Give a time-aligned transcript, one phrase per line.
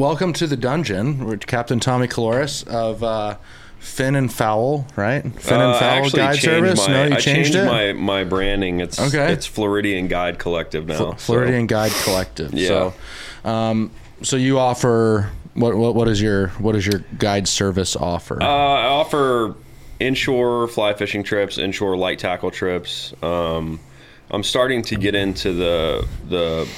[0.00, 1.26] welcome to the dungeon.
[1.26, 3.36] We're Captain Tommy Koulouris of uh,
[3.78, 5.22] Fin and Fowl, right?
[5.22, 6.86] Finn and Uh, Fowl Guide Service.
[6.88, 7.64] My, no, you I changed, changed it.
[7.66, 8.80] my my branding.
[8.80, 9.30] It's Okay.
[9.32, 10.96] It's Floridian Guide Collective now.
[10.96, 12.54] so- Floridian Guide Collective.
[12.54, 12.68] Yeah.
[13.44, 13.90] So, um,
[14.22, 15.94] so you offer what, what?
[15.94, 18.42] What is your what is your guide service offer?
[18.42, 19.54] Uh, I offer
[19.98, 23.12] inshore fly fishing trips, inshore light tackle trips.
[23.22, 23.80] Um,
[24.30, 26.68] I'm starting to get into the the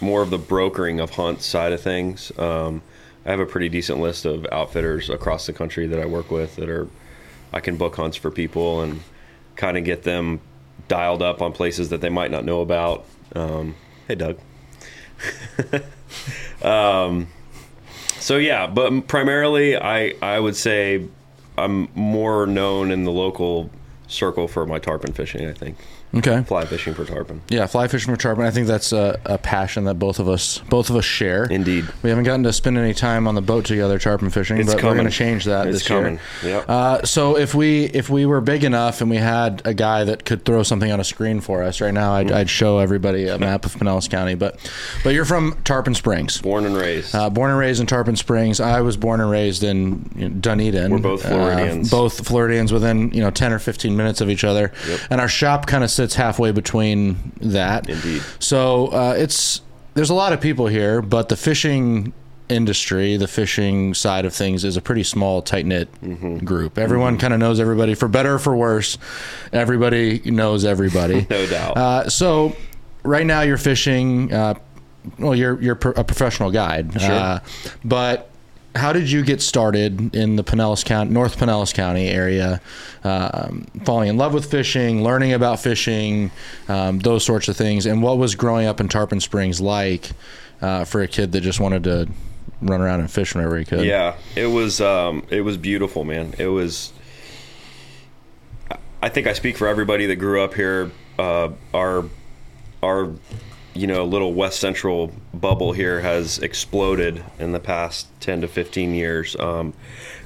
[0.00, 2.32] more of the brokering of hunt side of things.
[2.38, 2.82] Um,
[3.24, 6.56] I have a pretty decent list of outfitters across the country that I work with
[6.56, 6.88] that are
[7.52, 9.02] I can book hunts for people and
[9.56, 10.40] kind of get them
[10.88, 13.04] dialed up on places that they might not know about.
[13.34, 13.74] Um,
[14.08, 14.38] hey, Doug.
[16.62, 17.28] um,
[18.18, 21.06] so yeah, but primarily, I I would say
[21.58, 23.70] I'm more known in the local
[24.08, 25.46] circle for my tarpon fishing.
[25.46, 25.76] I think
[26.14, 26.42] okay.
[26.44, 27.40] fly fishing for tarpon.
[27.48, 28.44] Yeah, fly fishing for tarpon.
[28.44, 31.44] I think that's a, a passion that both of us both of us share.
[31.44, 31.86] Indeed.
[32.02, 34.82] We haven't gotten to spend any time on the boat together tarpon fishing, It's but
[34.82, 36.18] we're going to change that It's this coming.
[36.42, 36.52] year.
[36.56, 36.64] Yep.
[36.68, 40.24] Uh, so if we if we were big enough and we had a guy that
[40.24, 43.38] could throw something on a screen for us right now, I'd, I'd show everybody a
[43.38, 44.34] map of Pinellas County.
[44.34, 44.58] But
[45.04, 46.40] but you're from Tarpon Springs.
[46.40, 47.14] Born and raised.
[47.14, 48.60] Uh, born and raised in Tarpon Springs.
[48.60, 50.90] I was born and raised in you know, Dunedin.
[50.90, 51.90] We're both Uh, Floridians.
[51.90, 54.72] both Floridians within you know ten or fifteen minutes of each other.
[54.88, 55.00] Yep.
[55.10, 57.88] And our shop kind of sits halfway between that.
[57.88, 58.22] Indeed.
[58.38, 59.60] So uh, it's
[59.94, 62.14] there's a lot of people here, but the fishing
[62.48, 66.38] industry, the fishing side of things, is a pretty small, tight knit Mm-hmm.
[66.38, 66.78] group.
[66.78, 68.96] Everyone kind of knows everybody, for better or for worse.
[69.52, 71.26] Everybody knows everybody.
[71.30, 71.76] No doubt.
[71.76, 72.56] Uh, so
[73.02, 74.32] right now you're fishing.
[74.32, 74.54] Uh,
[75.18, 76.98] well, you're you're a professional guide.
[77.00, 77.12] Sure.
[77.12, 77.40] Uh,
[77.84, 78.30] but
[78.74, 82.60] how did you get started in the Pinellas County, North Pinellas County area,
[83.02, 86.30] um, falling in love with fishing, learning about fishing,
[86.68, 90.10] um, those sorts of things, and what was growing up in Tarpon Springs like
[90.62, 92.08] uh, for a kid that just wanted to
[92.62, 93.84] run around and fish whenever he could?
[93.84, 96.34] Yeah, it was um, it was beautiful, man.
[96.38, 96.92] It was.
[99.02, 100.90] I think I speak for everybody that grew up here.
[101.18, 102.04] Uh, our
[102.82, 103.10] our
[103.74, 108.94] you know little West Central bubble here has exploded in the past ten to fifteen
[108.94, 109.36] years.
[109.36, 109.74] Um,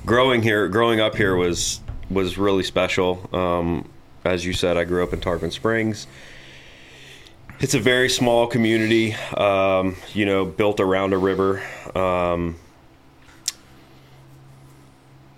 [0.07, 3.29] growing here, growing up here was was really special.
[3.33, 3.89] Um,
[4.25, 6.07] as you said, I grew up in Tarpon Springs.
[7.61, 11.63] It's a very small community, um, you know, built around a river.
[11.95, 12.57] Um,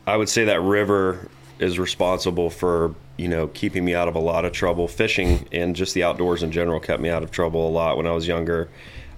[0.07, 1.29] I would say that river
[1.59, 4.89] is responsible for you know keeping me out of a lot of trouble.
[4.89, 8.07] Fishing and just the outdoors in general kept me out of trouble a lot when
[8.07, 8.69] I was younger.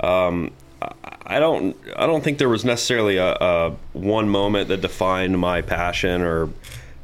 [0.00, 5.38] Um, I- don't I don't think there was necessarily a, a one moment that defined
[5.38, 6.48] my passion or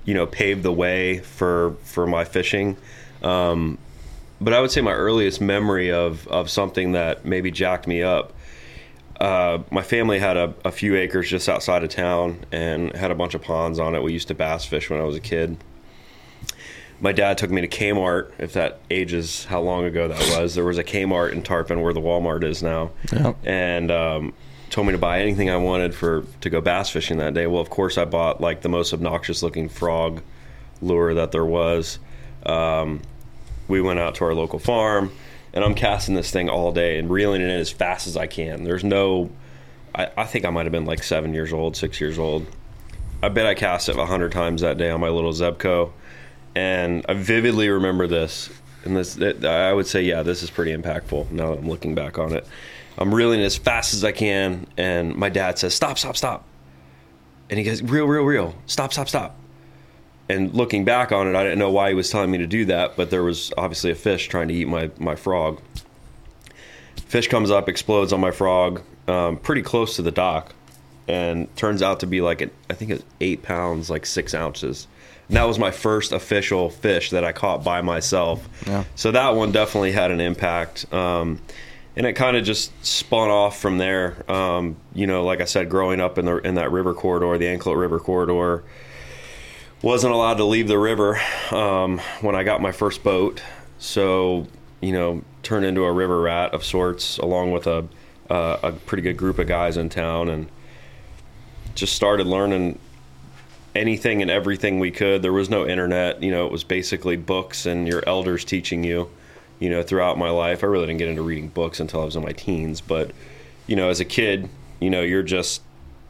[0.04, 2.76] you know paved the way for for my fishing.
[3.22, 3.78] Um,
[4.40, 8.32] but I would say my earliest memory of of something that maybe jacked me up
[9.20, 13.14] uh, my family had a, a few acres just outside of town and had a
[13.14, 14.02] bunch of ponds on it.
[14.02, 15.56] We used to bass fish when I was a kid.
[17.00, 20.54] My dad took me to Kmart, if that ages how long ago that was.
[20.54, 23.36] There was a Kmart in Tarpon where the Walmart is now, Yep.
[23.44, 24.32] and um,
[24.70, 27.46] told me to buy anything I wanted for to go bass fishing that day.
[27.46, 30.22] Well, of course, I bought like the most obnoxious looking frog
[30.80, 31.98] lure that there was.
[32.46, 33.02] Um,
[33.68, 35.10] we went out to our local farm
[35.54, 38.26] and I'm casting this thing all day and reeling it in as fast as I
[38.26, 38.64] can.
[38.64, 39.30] There's no,
[39.94, 42.46] I, I think I might have been like seven years old, six years old.
[43.22, 45.92] I bet I cast it a hundred times that day on my little Zebco,
[46.54, 48.50] and I vividly remember this.
[48.84, 51.30] And this, that- I would say, yeah, this is pretty impactful.
[51.30, 52.46] Now that I'm looking back on it,
[52.98, 56.44] I'm reeling it as fast as I can, and my dad says, "Stop, stop, stop,"
[57.50, 59.36] and he goes, "Reel, reel, reel, stop, stop, stop."
[60.28, 62.64] And looking back on it, I didn't know why he was telling me to do
[62.66, 65.60] that, but there was obviously a fish trying to eat my, my frog.
[67.06, 70.54] Fish comes up, explodes on my frog, um, pretty close to the dock,
[71.06, 74.86] and turns out to be like, an, I think it's eight pounds, like six ounces.
[75.28, 78.48] And that was my first official fish that I caught by myself.
[78.66, 78.84] Yeah.
[78.94, 80.92] So that one definitely had an impact.
[80.92, 81.40] Um,
[81.96, 84.30] and it kind of just spun off from there.
[84.30, 87.46] Um, you know, like I said, growing up in the in that river corridor, the
[87.46, 88.64] Anclote River corridor,
[89.84, 91.20] wasn't allowed to leave the river
[91.50, 93.42] um, when I got my first boat.
[93.78, 94.46] So,
[94.80, 97.86] you know, turned into a river rat of sorts, along with a
[98.30, 100.48] uh, a pretty good group of guys in town, and
[101.74, 102.78] just started learning
[103.74, 105.20] anything and everything we could.
[105.20, 109.10] There was no internet, you know, it was basically books and your elders teaching you,
[109.58, 110.64] you know, throughout my life.
[110.64, 113.10] I really didn't get into reading books until I was in my teens, but
[113.66, 114.48] you know, as a kid,
[114.80, 115.60] you know, you're just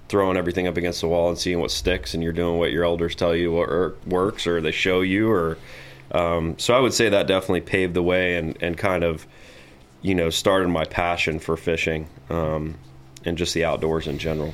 [0.09, 2.85] throwing everything up against the wall and seeing what sticks and you're doing what your
[2.85, 5.57] elders tell you what works or they show you or
[6.13, 9.27] um, so I would say that definitely paved the way and, and kind of
[10.03, 12.77] you know started my passion for fishing um,
[13.25, 14.53] and just the outdoors in general.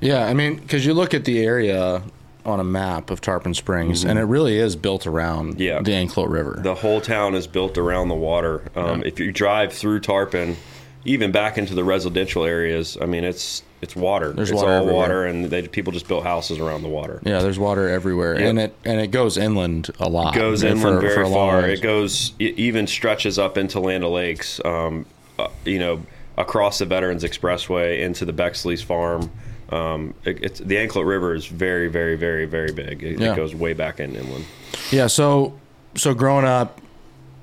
[0.00, 2.02] Yeah, I mean, because you look at the area
[2.44, 5.62] on a map of Tarpon Springs, and it really is built around Mm-hmm.
[5.62, 5.80] Yeah.
[5.82, 6.58] the Anclote River.
[6.62, 8.62] The whole town is built around the water.
[8.76, 10.56] Um, If you drive through Tarpon,
[11.04, 14.32] even back into the residential areas, I mean, it's it's water.
[14.32, 14.94] There's it's water all everywhere.
[14.96, 17.20] water, and they, people just built houses around the water.
[17.24, 18.48] yeah, there's water everywhere, Yep.
[18.48, 20.36] and it and it goes inland a lot.
[20.36, 21.68] It goes inland for- for very long far.
[21.68, 24.60] It goes it even stretches up into Land O'Lakes.
[24.64, 25.06] Um,
[25.38, 26.02] uh, you know,
[26.36, 29.30] across the Veterans Expressway into the Bexley's farm.
[29.70, 33.02] Um, it, it's the Anclote River is very, very, very, very big.
[33.02, 33.32] It, Yeah.
[33.32, 34.44] it goes way back in inland.
[34.90, 35.54] Yeah, so
[35.94, 36.80] so growing up,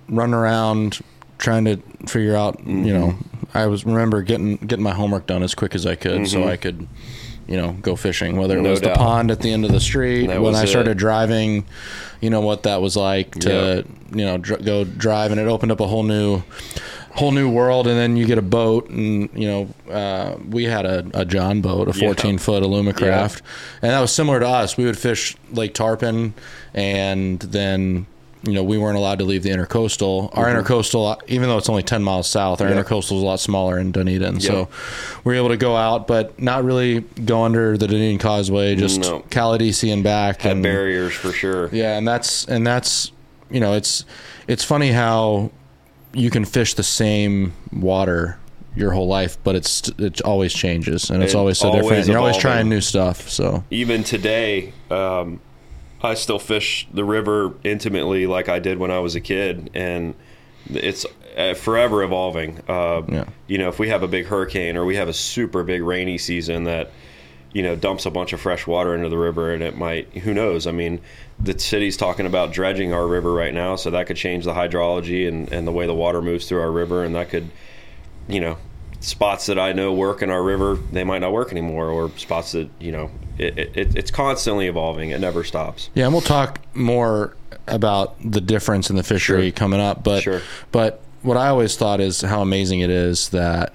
[0.09, 0.99] running around,
[1.39, 2.83] trying to figure out, Mm-hmm.
[2.83, 3.15] you know,
[3.53, 6.57] I was remember getting getting my homework done as quick as I could, so I
[6.57, 6.87] could,
[7.47, 8.37] you know, go fishing.
[8.37, 8.63] Whether it Mm-hmm.
[8.65, 10.67] No was the pond at the end of the street, That when I it.
[10.67, 11.65] started driving,
[12.21, 15.71] you know what that was like to, you know, dr- go drive, and it opened
[15.71, 16.43] up a whole new.
[17.11, 20.85] Whole new world, and then you get a boat, and you know uh, we had
[20.85, 22.05] a, a John boat, a Yeah.
[22.09, 23.41] 14 foot Alumacraft,
[23.81, 24.77] and that was similar to us.
[24.77, 26.35] We would fish Lake Tarpon,
[26.75, 28.05] and then
[28.43, 30.29] you know we weren't allowed to leave the intercoastal.
[30.37, 32.77] Our intercoastal, even though it's only 10 miles south, our Mm-hmm.
[32.77, 32.83] Yeah.
[32.83, 34.39] intercoastal is a lot smaller in Dunedin.
[34.39, 34.69] So
[35.23, 39.01] we were able to go out, but not really go under the Dunedin Causeway, just
[39.01, 39.21] No.
[39.29, 40.41] Caladesi and back.
[40.41, 41.69] Had and, barriers for sure.
[41.71, 43.11] yeah, and that's and that's
[43.49, 44.05] you know it's
[44.47, 45.51] it's funny how
[46.13, 48.37] you can fish the same water
[48.75, 52.07] your whole life, but it's it always changes and it's It always so always different.
[52.07, 53.27] You're always trying new stuff.
[53.27, 55.39] So even today, um,
[56.01, 60.13] I still fish the river intimately like I did when I was a kid, and
[60.69, 61.05] it's
[61.37, 62.61] uh, forever evolving.
[62.67, 63.25] Uh, Yeah.
[63.47, 66.17] You know, if we have a big hurricane or we have a super big rainy
[66.17, 66.91] season that
[67.53, 70.33] you know dumps a bunch of fresh water into the river, and it might who
[70.33, 70.67] knows?
[70.67, 70.99] I mean,
[71.39, 75.27] the city's talking about dredging our river right now, so that could change the hydrology
[75.27, 77.49] and, and the way the water moves through our river, and that could
[78.27, 78.57] you know
[78.99, 82.53] spots that I know work in our river they might not work anymore or spots
[82.53, 86.59] that you know it, it, it's constantly evolving it never stops yeah, and we'll talk
[86.75, 87.35] more
[87.67, 89.51] about the difference in the fishery Sure.
[89.51, 90.03] coming up.
[90.03, 90.41] But Sure.
[90.71, 93.73] but what I always thought is how amazing it is that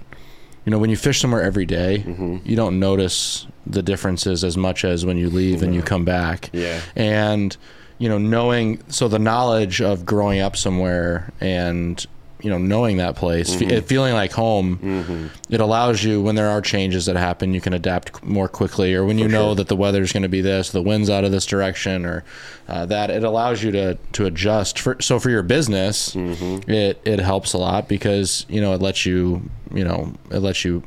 [0.64, 2.38] you know when you fish somewhere every day, Mm-hmm.
[2.44, 6.50] you don't notice the differences as much as when you leave and you come back.
[6.52, 6.80] Yeah.
[6.96, 7.56] and
[7.98, 12.04] you know knowing so the knowledge of growing up somewhere and
[12.42, 13.86] you know knowing that place fe- Mm-hmm.
[13.86, 18.22] feeling like home it allows you when there are changes that happen you can adapt
[18.24, 19.54] more quickly or when you For know sure.
[19.56, 22.24] that the weather's going to be this the wind's out of this direction or
[22.68, 26.70] uh, that it allows you to to adjust for so for your business Mm-hmm.
[26.70, 30.64] it it helps a lot because you know it lets you you know it lets
[30.64, 30.82] you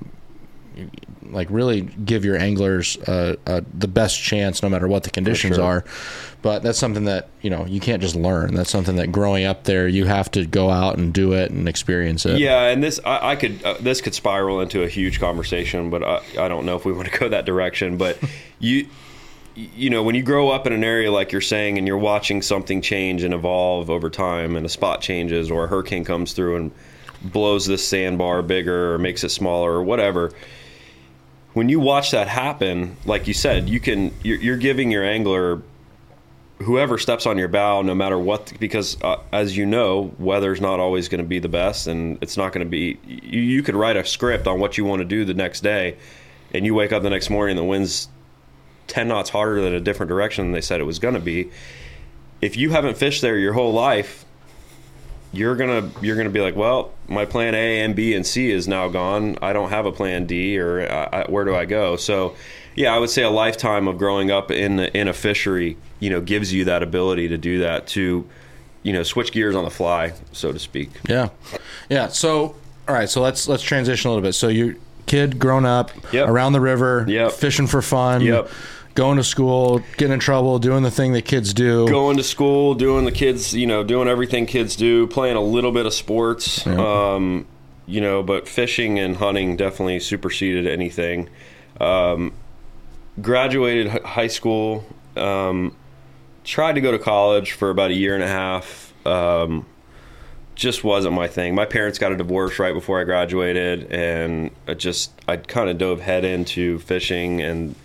[1.32, 5.56] like really give your anglers uh, uh, the best chance no matter what the conditions
[5.56, 5.64] sure.
[5.64, 5.86] are.
[6.42, 8.54] But that's something that you know you can't just learn.
[8.54, 11.68] That's something that growing up there you have to go out and do it and
[11.68, 12.40] experience it.
[12.40, 16.04] Yeah and this I, I could uh, this could spiral into a huge conversation but
[16.04, 17.98] I, I don't know if we want to go that direction.
[17.98, 18.20] But
[18.60, 18.88] you
[19.56, 22.42] you know when you grow up in an area like you're saying and you're watching
[22.42, 26.58] something change and evolve over time and a spot changes or a hurricane comes through
[26.58, 26.72] and
[27.22, 30.32] blows this sandbar bigger or makes it smaller or whatever
[31.56, 35.62] when you watch that happen like you said you can you're, you're giving your angler
[36.60, 40.80] whoever steps on your bow no matter what because uh, as you know weather's not
[40.80, 43.76] always going to be the best and it's not going to be you, you could
[43.76, 45.98] write a script on what you want to do the next day
[46.54, 48.08] and you wake up the next morning and the wind's
[48.88, 51.50] 10 knots harder than a different direction than they said it was going to be.
[52.42, 54.26] If you haven't fished there your whole life
[55.36, 58.68] you're gonna you're gonna be like, well, my plan A and B and C is
[58.68, 59.38] now gone.
[59.42, 61.96] I don't have a plan D, or uh, I, where do I go?
[61.96, 62.36] So,
[62.76, 66.10] yeah, I would say a lifetime of growing up in the, in a fishery, you
[66.10, 68.28] know, gives you that ability to do that to,
[68.84, 70.90] you know, switch gears on the fly, so to speak.
[71.10, 71.30] yeah
[71.90, 72.56] yeah so
[72.88, 76.28] all right so let's let's transition a little bit so you kid grown up Yep.
[76.30, 77.32] around the river Yep.
[77.34, 78.50] fishing for fun Yep.
[78.96, 82.74] Going to school getting in trouble doing the thing that kids do Going to school,
[82.74, 86.66] doing the kids, you know, doing everything kids do, playing a little bit of sports,
[86.66, 87.46] um,
[87.86, 91.30] you know, but fishing and hunting definitely superseded anything.
[91.80, 92.34] Um,
[93.22, 94.86] graduated hi- high school,
[95.16, 95.76] um,
[96.44, 98.94] tried to go to college for about a year and a half.
[99.06, 99.66] Um,
[100.56, 101.54] just wasn't my thing.
[101.54, 105.78] My parents got a divorce right before I graduated, and I just I kind of
[105.78, 107.76] dove head into fishing and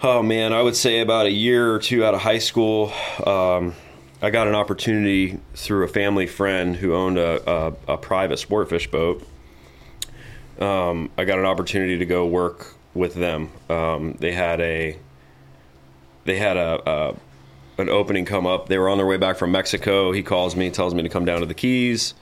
[0.00, 2.92] Oh man, I would say about a year or two out of high school,
[3.26, 3.74] um,
[4.22, 8.70] I got an opportunity through a family friend who owned a, a, a private sport
[8.70, 9.26] fish boat.
[10.60, 13.50] Um, I got an opportunity to go work with them.
[13.68, 14.96] Um, they had a
[16.26, 17.14] they had a, a
[17.78, 18.68] an opening come up.
[18.68, 20.12] They were on their way back from Mexico.
[20.12, 22.14] He calls me, tells me to come down to the Keys.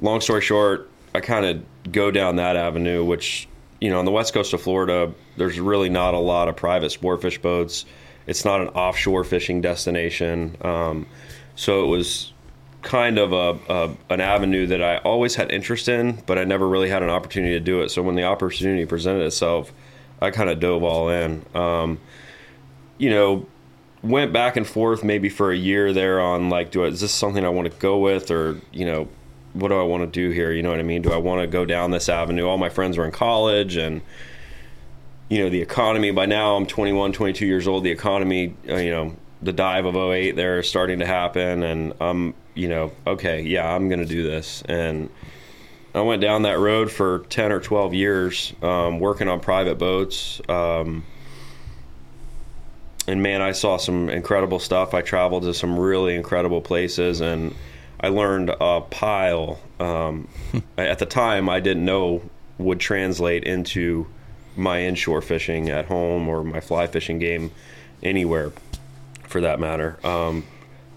[0.00, 3.48] Long story short, I kind of go down that avenue, which
[3.82, 6.90] you know, on the west coast of Florida, there's really not a lot of private
[6.90, 7.84] sport fish boats.
[8.28, 10.56] It's not an offshore fishing destination.
[10.62, 11.06] Um,
[11.56, 12.32] so it was
[12.82, 16.68] kind of a, a, an avenue that I always had interest in, but I never
[16.68, 17.90] really had an opportunity to do it.
[17.90, 19.72] So when the opportunity presented itself,
[20.20, 21.44] I kind of dove all in.
[21.52, 21.98] Um,
[22.98, 23.48] you know,
[24.00, 27.10] went back and forth maybe for a year there on like, do I, is this
[27.10, 29.08] something I want to go with, or you know,
[29.54, 30.52] what do I want to do here?
[30.52, 31.02] You know what I mean?
[31.02, 32.46] Do I want to go down this avenue?
[32.46, 34.02] All my friends were in college and
[35.28, 37.84] you know, the economy by now I'm 21, 22 years old.
[37.84, 41.94] The economy, uh, you know, the dive of 08 there is starting to happen and
[42.00, 44.62] I'm, you know, okay, yeah, I'm going to do this.
[44.68, 45.08] And
[45.94, 50.40] I went down that road for 10 or 12 years, um, working on private boats.
[50.48, 51.04] Um,
[53.06, 54.94] and man, I saw some incredible stuff.
[54.94, 57.54] I traveled to some really incredible places and
[58.02, 59.60] I learned a pile.
[59.78, 60.28] Um,
[60.78, 62.22] at the time, I didn't know
[62.58, 64.06] would translate into
[64.56, 67.50] my inshore fishing at home or my fly fishing game
[68.02, 68.52] anywhere
[69.26, 69.98] for that matter.
[70.06, 70.44] Um,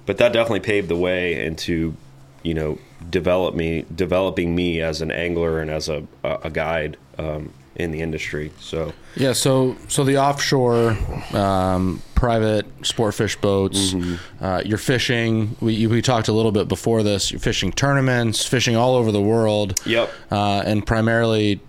[0.05, 1.95] but that definitely paved the way into,
[2.43, 2.77] you know,
[3.09, 8.01] develop me, developing me as an angler and as a, a guide um, in the
[8.01, 8.51] industry.
[8.59, 10.97] So yeah, so so the offshore
[11.33, 14.44] um, private sport fish boats, Mm-hmm.
[14.44, 15.55] uh, you're fishing.
[15.62, 17.29] We we talked a little bit before this.
[17.32, 19.79] You're fishing tournaments, fishing all over the world.
[19.86, 20.10] Yep.
[20.32, 21.60] uh, and primarily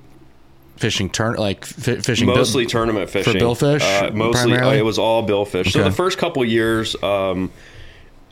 [0.79, 4.79] fishing turn like fi- fishing bill- mostly tournament fishing for billfish, Uh, mostly, uh, primarily?
[4.79, 5.73] it was all billfish.
[5.73, 7.51] So the first couple years, um,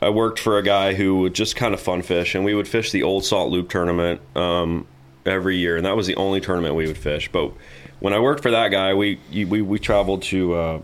[0.01, 2.67] I worked for a guy who would just kind of fun fish, and we would
[2.67, 4.85] fish the Old Salt Loop tournament um,
[5.25, 7.29] every year, and that was the only tournament we would fish.
[7.31, 7.51] But
[7.99, 10.39] when I worked for that guy, we we we traveled to.
[10.55, 10.79] Uh,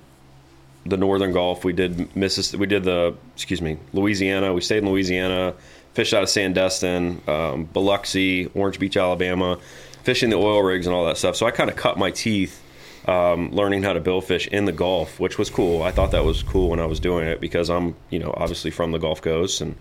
[0.86, 1.64] the Northern Gulf.
[1.64, 2.60] We did Mississippi.
[2.60, 4.54] We did the excuse me Louisiana.
[4.54, 5.54] We stayed in Louisiana,
[5.94, 9.60] fished out of Sandestin, um, Biloxi, Orange Beach, Alabama,
[10.04, 11.36] fishing the oil rigs and all that stuff.
[11.36, 12.62] So I kind of cut my teeth
[13.08, 15.82] um, learning how to billfish in the Gulf, which was cool.
[15.82, 18.72] I thought that was cool when I was doing it because I'm you know obviously
[18.72, 19.76] from the Gulf Coast and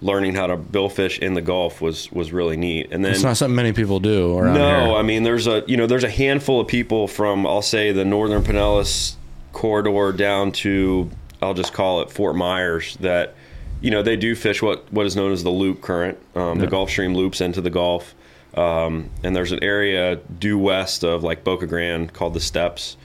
[0.00, 2.92] learning how to billfish in the Gulf was was really neat.
[2.92, 4.94] And then It's not something many people do around no, here.
[4.96, 8.04] I mean there's a you know there's a handful of people from I'll say the
[8.04, 9.16] northern Pinellas
[9.52, 11.10] corridor down to
[11.42, 13.34] I'll just call it Fort Myers that
[13.80, 16.18] you know they do fish what what is known as the loop current.
[16.34, 18.14] Um, The Gulf Stream loops into the Gulf,
[18.54, 22.96] um, and there's an area due west of like Boca Grande called the Steps.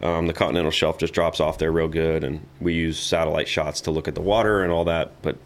[0.00, 3.82] Um, the continental shelf just drops off there real good, and we use satellite shots
[3.82, 5.12] to look at the water and all that.
[5.22, 5.36] But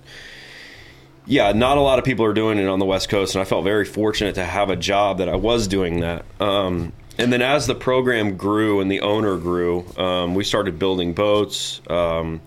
[1.26, 3.44] yeah, not a lot of people are doing it on the West Coast, and I
[3.44, 6.24] felt very fortunate to have a job that I was doing that.
[6.40, 11.14] Um, and then as the program grew and the owner grew, um, we started building
[11.14, 11.80] boats.
[11.88, 12.40] Um,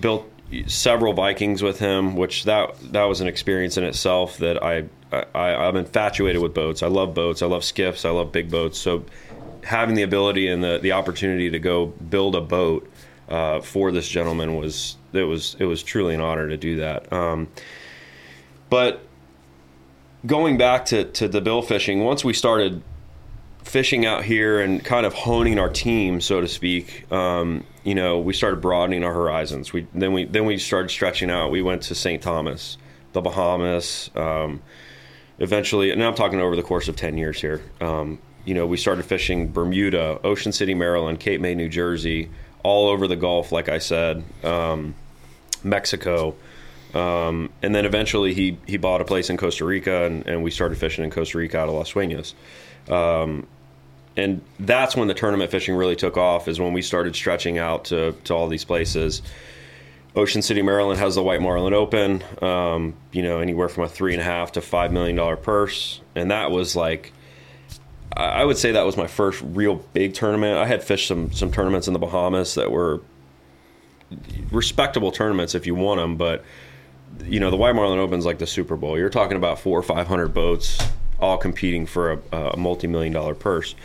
[0.00, 0.30] built
[0.66, 4.38] several Vikings with him, which that that was an experience in itself.
[4.38, 6.82] That I, I I'm infatuated with boats.
[6.82, 7.42] I love boats.
[7.42, 8.04] I love skiffs.
[8.04, 8.78] I love big boats.
[8.78, 9.04] So
[9.64, 12.90] having the ability and the the opportunity to go build a boat
[13.28, 17.12] uh, for this gentleman was it was it was truly an honor to do that.
[17.12, 17.48] Um,
[18.70, 19.02] but
[20.26, 22.82] going back to to the bill fishing, once we started
[23.68, 28.18] fishing out here and kind of honing our team, so to speak, um, you know,
[28.18, 29.72] we started broadening our horizons.
[29.72, 31.50] We then we then we started stretching out.
[31.50, 32.22] We went to St.
[32.22, 32.78] Thomas,
[33.12, 34.10] the Bahamas.
[34.14, 34.62] Um,
[35.38, 37.62] eventually, and I'm talking over the course of ten years here.
[37.80, 42.30] Um, you know, we started fishing Bermuda, Ocean City, Maryland, Cape May, New Jersey,
[42.62, 43.52] all over the Gulf.
[43.52, 44.94] Like I said, um,
[45.62, 46.34] Mexico.
[46.94, 50.50] Um, and then eventually he, he bought a place in Costa Rica and, and we
[50.50, 52.32] started fishing in Costa Rica out of Los Sueños.
[52.90, 53.46] Um,
[54.18, 57.84] and that's when the tournament fishing really took off is when we started stretching out
[57.86, 59.22] to, to all these places.
[60.16, 64.14] Ocean City, Maryland has the White Marlin Open, um, you know, anywhere from a three
[64.14, 66.00] and a half to five million dollar purse.
[66.16, 67.12] And that was like,
[68.16, 70.58] I would say that was my first real big tournament.
[70.58, 73.00] I had fished some, some tournaments in the Bahamas that were
[74.50, 76.44] respectable tournaments if you want them, but
[77.24, 78.98] you know, the White Marlin Open's like the Super Bowl.
[78.98, 80.82] You're talking about four or five hundred boats
[81.20, 83.76] all competing for a, a multi-million dollar purse.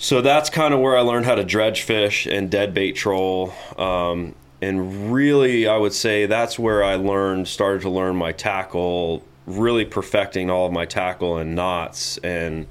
[0.00, 3.52] So that's kind of where I learned how to dredge fish and dead bait troll.
[3.76, 9.24] Um, and really, I would say that's where I learned, started to learn my tackle,
[9.46, 12.68] really perfecting all of my tackle and knots and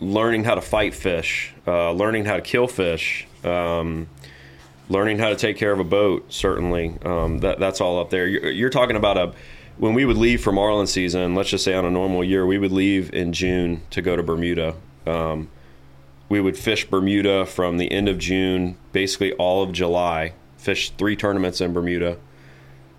[0.00, 4.06] learning how to fight fish, uh, learning how to kill fish, um,
[4.90, 6.30] learning how to take care of a boat.
[6.30, 8.26] Certainly, um, that that's all up there.
[8.26, 9.32] You're, you're talking about a
[9.78, 11.34] when we would leave for marlin season.
[11.34, 14.22] Let's just say on a normal year, we would leave in June to go to
[14.22, 14.74] Bermuda.
[15.06, 15.48] Um,
[16.32, 20.32] we would fish Bermuda from the end of June, basically all of July.
[20.56, 22.16] Fish three tournaments in Bermuda.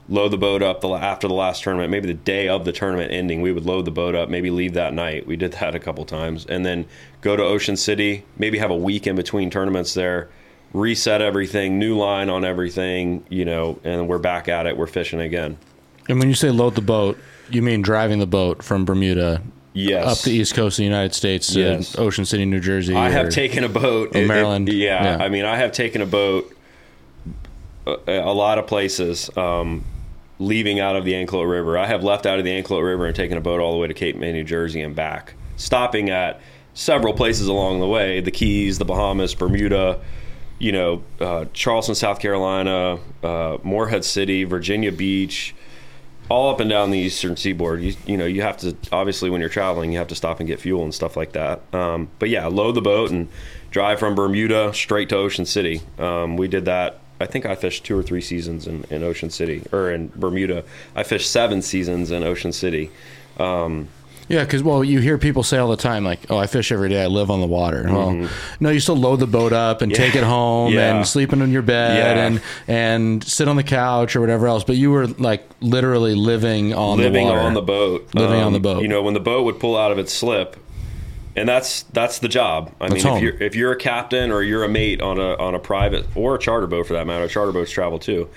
[0.07, 3.11] load the boat up the, after the last tournament, maybe the day of the tournament
[3.11, 5.25] ending, we would load the boat up, maybe leave that night.
[5.25, 6.85] We did that a couple times, and then
[7.21, 10.29] go to Ocean City, maybe have a week in between tournaments there,
[10.71, 14.77] reset everything, new line on everything, you know, and we're back at it.
[14.77, 15.57] We're fishing again.
[16.07, 17.17] And when you say load the boat,
[17.49, 19.41] you mean driving the boat from Bermuda
[19.75, 20.05] Yes.
[20.19, 21.97] up the east coast of the United States to Yes.
[21.97, 22.95] Ocean City, New Jersey.
[22.95, 24.09] I have taken a boat.
[24.15, 24.69] or It- it- Maryland.
[24.71, 25.23] yeah, Yeah.
[25.23, 26.49] I mean, I have taken a boat
[27.85, 29.83] a, a lot of places, um,
[30.39, 31.77] leaving out of the Anclote River.
[31.77, 33.87] I have left out of the Anclote River and taken a boat all the way
[33.87, 36.39] to Cape May, New Jersey, and back, stopping at
[36.73, 39.99] several places along the way: the Keys, the Bahamas, Bermuda.
[40.59, 45.53] You know, uh, Charleston, South Carolina, uh, Morehead City, Virginia Beach,
[46.29, 47.81] all up and down the eastern seaboard.
[47.81, 50.47] You, you know, you have to obviously when you're traveling, you have to stop and
[50.47, 51.61] get fuel and stuff like that.
[51.73, 53.27] Um, but yeah, load the boat and
[53.71, 55.81] drive from Bermuda straight to Ocean City.
[55.97, 56.99] Um, we did that.
[57.19, 60.63] I think I fished two or three seasons in, in Ocean City or in Bermuda.
[60.95, 62.91] I fished seven seasons in Ocean City.
[63.37, 63.87] Um,
[64.33, 66.89] Yeah, because well, you hear people say all the time, like, "Oh, I fish every
[66.89, 67.03] day.
[67.03, 70.15] I live on the water." Well, no, you still load the boat up and take
[70.15, 70.77] it home Mm-hmm.
[70.77, 70.95] Yeah.
[70.97, 72.25] and sleep in your bed Yeah.
[72.25, 74.63] and and sit on the couch or whatever else.
[74.63, 77.41] But you were like literally living on living the water.
[77.45, 78.81] on the boat, Um, Living on the boat.
[78.81, 80.55] You know, when the boat would pull out of its slip,
[81.35, 82.71] and that's that's the job.
[82.79, 83.17] I That's mean, home.
[83.17, 86.05] if you're if you're a captain or you're a mate on a on a private
[86.15, 88.29] or a charter boat for that matter, charter boats travel too.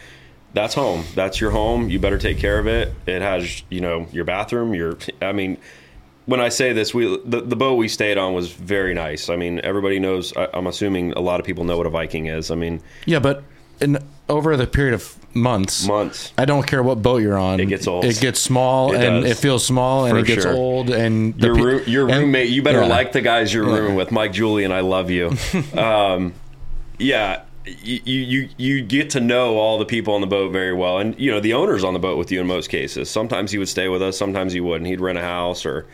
[0.54, 1.04] That's home.
[1.14, 1.90] That's your home.
[1.90, 2.94] You better take care of it.
[3.06, 4.74] It has you know your bathroom.
[4.74, 5.58] Your I mean.
[6.26, 9.28] When I say this, we the, the boat we stayed on was very nice.
[9.30, 10.36] I mean, everybody knows.
[10.36, 12.50] I, I'm assuming a lot of people know what a Viking is.
[12.50, 13.44] I mean, Yeah, but
[13.80, 16.32] in over the period of months, months.
[16.36, 17.60] I don't care what boat you're on.
[17.60, 18.04] It gets old.
[18.04, 19.30] It gets small It and does.
[19.32, 20.52] it feels small and For it gets sure.
[20.52, 22.48] old and the your roo- your and- roommate.
[22.48, 22.86] You better yeah.
[22.88, 24.72] like the guys you're rooming with, Mike Julian.
[24.72, 25.32] I love you.
[25.76, 26.34] um,
[26.98, 30.98] yeah, you, you you get to know all the people on the boat very well,
[30.98, 33.10] and you know the owners on the boat with you in most cases.
[33.10, 34.86] Sometimes he would stay with us, sometimes he wouldn't.
[34.86, 35.86] He'd rent a house or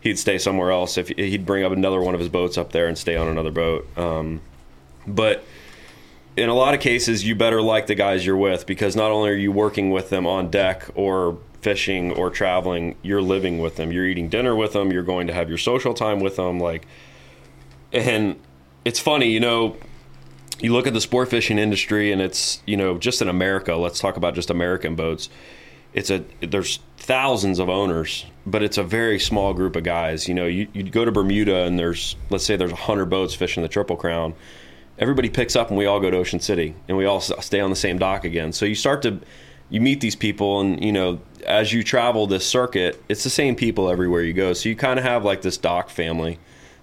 [0.00, 0.98] he'd stay somewhere else.
[0.98, 3.50] If he'd bring up another one of his boats up there and stay on another
[3.50, 3.86] boat.
[3.96, 4.40] Um,
[5.06, 5.44] but
[6.36, 9.30] in a lot of cases, you better like the guys you're with because not only
[9.30, 13.92] are you working with them on deck or fishing or traveling, you're living with them.
[13.92, 14.92] You're eating dinner with them.
[14.92, 16.58] You're going to have your social time with them.
[16.58, 16.86] Like,
[17.92, 18.38] and
[18.84, 19.76] it's funny, you know.
[20.60, 23.74] You look at the sport fishing industry, and it's you know just in America.
[23.76, 25.28] Let's talk about just American boats.
[25.92, 30.28] It's a there's thousands of owners, but it's a very small group of guys.
[30.28, 33.62] You know, you you go to Bermuda, and there's let's say there's hundred boats fishing
[33.62, 34.34] the Triple Crown
[34.98, 37.70] everybody picks up and we all go to Ocean City and we all stay on
[37.70, 38.52] the same dock again.
[38.52, 39.20] So you start to
[39.70, 43.54] you meet these people and you know as you travel this circuit, it's the same
[43.54, 44.52] people everywhere you go.
[44.52, 46.38] So you kind of have like this dock family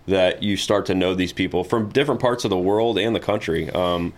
[0.07, 3.19] that you start to know these people from different parts of the world and the
[3.19, 3.69] country.
[3.71, 4.13] Um,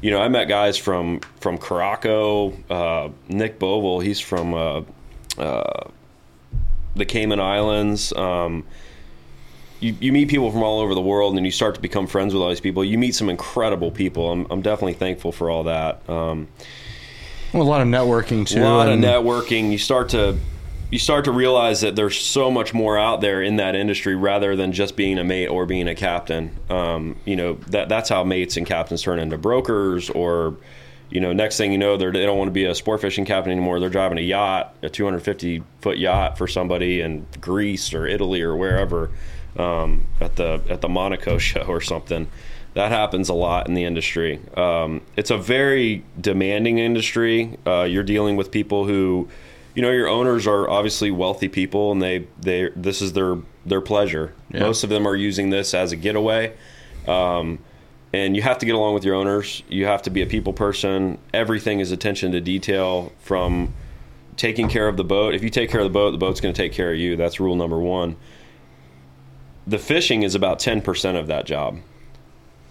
[0.00, 4.02] you know, I met guys from from Caraco, uh, Nick Boval.
[4.02, 4.82] He's from uh,
[5.38, 5.88] uh,
[6.96, 8.12] the Cayman Islands.
[8.12, 8.64] Um,
[9.80, 12.34] you, you meet people from all over the world and you start to become friends
[12.34, 12.84] with all these people.
[12.84, 14.30] You meet some incredible people.
[14.30, 16.08] I'm, I'm definitely thankful for all that.
[16.08, 16.46] Um,
[17.52, 18.60] Well, a lot of networking too.
[18.60, 19.72] a lot of networking.
[19.72, 20.38] You start to
[20.92, 24.54] you start to realize that there's so much more out there in that industry rather
[24.54, 26.54] than just being a mate or being a captain.
[26.68, 30.56] Um, you know that that's how mates and captains turn into brokers or.
[31.10, 33.52] You know, next thing you know, they don't want to be a sport fishing captain
[33.52, 33.78] anymore.
[33.78, 38.56] They're driving a yacht, a 250 foot yacht for somebody in Greece or Italy or
[38.56, 39.10] wherever
[39.58, 42.28] um, at the at the Monaco show or something.
[42.72, 44.40] That happens a lot in the industry.
[44.56, 47.58] Um, it's a very demanding industry.
[47.66, 49.28] Uh, you're dealing with people who,
[49.74, 53.80] you know, your owners are obviously wealthy people, and they they this is their their
[53.80, 54.34] pleasure.
[54.50, 54.60] Yeah.
[54.60, 56.54] Most of them are using this as a getaway.
[57.06, 57.58] Um,
[58.12, 59.62] and you have to get along with your owners.
[59.68, 61.18] You have to be a people person.
[61.32, 63.72] Everything is attention to detail from
[64.36, 65.34] taking care of the boat.
[65.34, 67.16] If you take care of the boat, the boat's going to take care of you.
[67.16, 68.16] That's rule number one.
[69.66, 71.78] The fishing is about 10% of that job.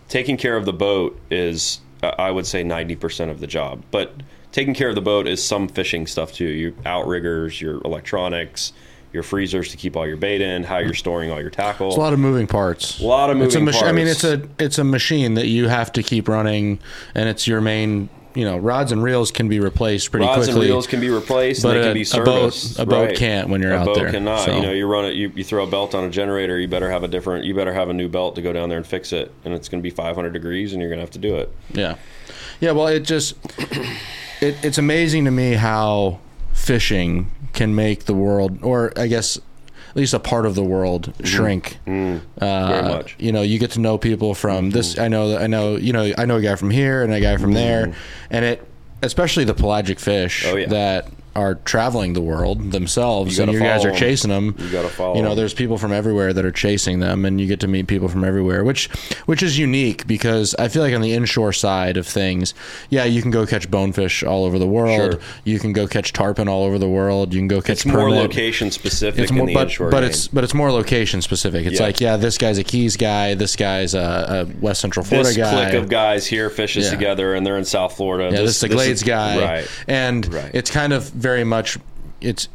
[0.09, 3.83] Taking care of the boat is, I would say, 90% of the job.
[3.91, 4.13] But
[4.51, 6.45] taking care of the boat is some fishing stuff too.
[6.45, 8.73] Your outriggers, your electronics,
[9.13, 11.87] your freezers to keep all your bait in, how you're storing all your tackle.
[11.87, 12.99] It's a lot of moving parts.
[13.01, 15.47] A lot of it's a moving machi- I mean, it's a it's a machine that
[15.47, 16.79] you have to keep running,
[17.15, 18.09] and it's your main.
[18.33, 20.61] You know, rods and reels can be replaced pretty rods quickly.
[20.67, 22.79] and reels can be replaced but and they a- can be a boat- serviced.
[22.79, 23.17] a boat right.
[23.17, 24.45] can't when you're a out boat there, cannot.
[24.45, 24.55] so.
[24.55, 25.15] You know, you run it.
[25.15, 26.57] You, you throw a belt on a generator.
[26.57, 27.43] You better have a different.
[27.43, 29.33] You better have a new belt to go down there and fix it.
[29.43, 31.53] And it's going to be 500 degrees, and you're going to have to do it.
[31.73, 31.97] Yeah,
[32.61, 32.71] yeah.
[32.71, 33.35] Well, it just
[34.41, 36.19] it, it's amazing to me how
[36.53, 39.37] fishing can make the world, or I guess
[39.89, 41.77] at least a part of the world, shrink.
[41.85, 42.39] Uh, Mm-hmm.
[42.39, 43.15] Very much.
[43.19, 44.97] You know, you get to know people from this.
[44.97, 45.29] I know.
[45.29, 45.75] that I know.
[45.75, 47.97] You know, I know a guy from here and a guy from there, Mm-hmm.
[48.31, 48.67] and it
[49.03, 50.67] especially the pelagic fish Oh, yeah.
[50.67, 54.55] that are traveling the world themselves, You and you guys are chasing them.
[54.57, 57.47] You gotta follow You know, there's people from everywhere that are chasing them, and you
[57.47, 58.89] get to meet people from everywhere, which
[59.25, 62.53] which is unique because I feel like on the inshore side of things,
[62.89, 65.13] yeah, you can go catch bonefish all over the world.
[65.13, 65.21] Sure.
[65.45, 67.33] You can go catch tarpon all over the world.
[67.33, 70.03] You can go catch It's more location specific It's in more, the but, inshore but
[70.03, 71.65] it's but it's more location specific.
[71.65, 71.85] It's Yeah.
[71.85, 75.37] like yeah, this guy's a Keys guy, this guy's a, a West Central Florida this
[75.37, 75.69] guy.
[75.69, 76.91] clique of guys here fishes Yeah.
[76.91, 78.25] together, and they're in South Florida.
[78.35, 79.67] Yeah, this, is the Glades guy, right?
[79.87, 80.51] And Right.
[80.53, 81.77] it's kind of very much
[82.19, 82.47] it's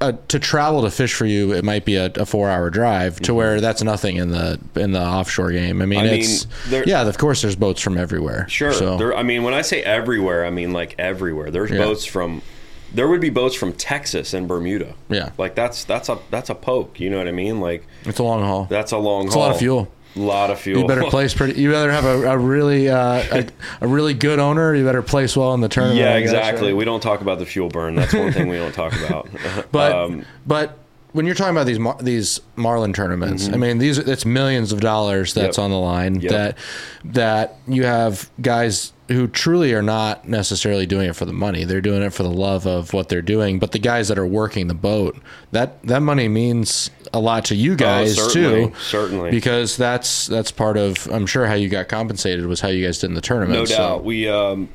[0.00, 1.52] uh, to travel to fish for you.
[1.52, 5.00] It might be a, a four-hour drive to where that's nothing in the in the
[5.02, 5.82] offshore game.
[5.82, 6.08] I mean, Mm-hmm.
[6.08, 8.48] I mean, it's there- yeah, of course, there's boats from everywhere.
[8.48, 8.72] Sure.
[8.72, 11.50] So, There, I mean, when I say everywhere, I mean like everywhere.
[11.50, 11.78] There's Yeah.
[11.78, 12.40] boats from.
[12.94, 14.94] There would be boats from Texas and Bermuda.
[15.10, 15.30] Yeah.
[15.38, 16.98] Like that's that's a that's a poke.
[16.98, 17.60] You know what I mean?
[17.60, 18.64] Like it's a long haul.
[18.70, 19.22] that's a long.
[19.22, 19.26] Haul.
[19.26, 19.92] It's a lot of fuel.
[20.16, 20.80] Lot of fuel.
[20.80, 21.60] You better place pretty.
[21.60, 23.46] You better have a, a really uh, a,
[23.82, 24.74] a really good owner.
[24.74, 26.00] You better place well in the tournament.
[26.00, 26.68] yeah, exactly.
[26.68, 26.76] right?
[26.76, 27.94] We don't talk about the fuel burn.
[27.94, 29.28] That's one thing we don't talk about.
[29.72, 30.78] But um, but
[31.12, 34.80] when you're talking about these mar- these Marlin tournaments, I mean these it's millions of
[34.80, 35.60] dollars that's Mm-hmm.
[35.60, 35.64] Yep.
[35.64, 36.20] on the line.
[36.20, 36.30] Yep.
[36.32, 36.58] That
[37.04, 41.64] that you have guys who truly are not necessarily doing it for the money.
[41.64, 43.58] They're doing it for the love of what they're doing.
[43.58, 45.16] But the guys that are working the boat,
[45.50, 48.74] that that money means a lot to you guys Oh, certainly, too.
[48.78, 49.30] certainly.
[49.32, 51.08] because that's that's part of.
[51.10, 53.58] I'm sure how you got compensated was how you guys did in the tournament.
[53.58, 54.04] no so- doubt.
[54.04, 54.68] We, um,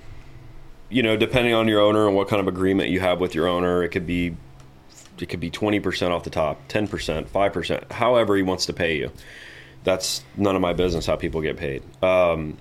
[0.90, 3.48] you know, depending on your owner and what kind of agreement you have with your
[3.48, 4.36] owner, it could be,
[5.20, 8.66] it could be twenty percent off the top, ten percent, five percent, however he wants
[8.68, 9.12] to pay you.
[9.84, 11.84] That's none of my business how people get paid.
[12.04, 12.58] Um,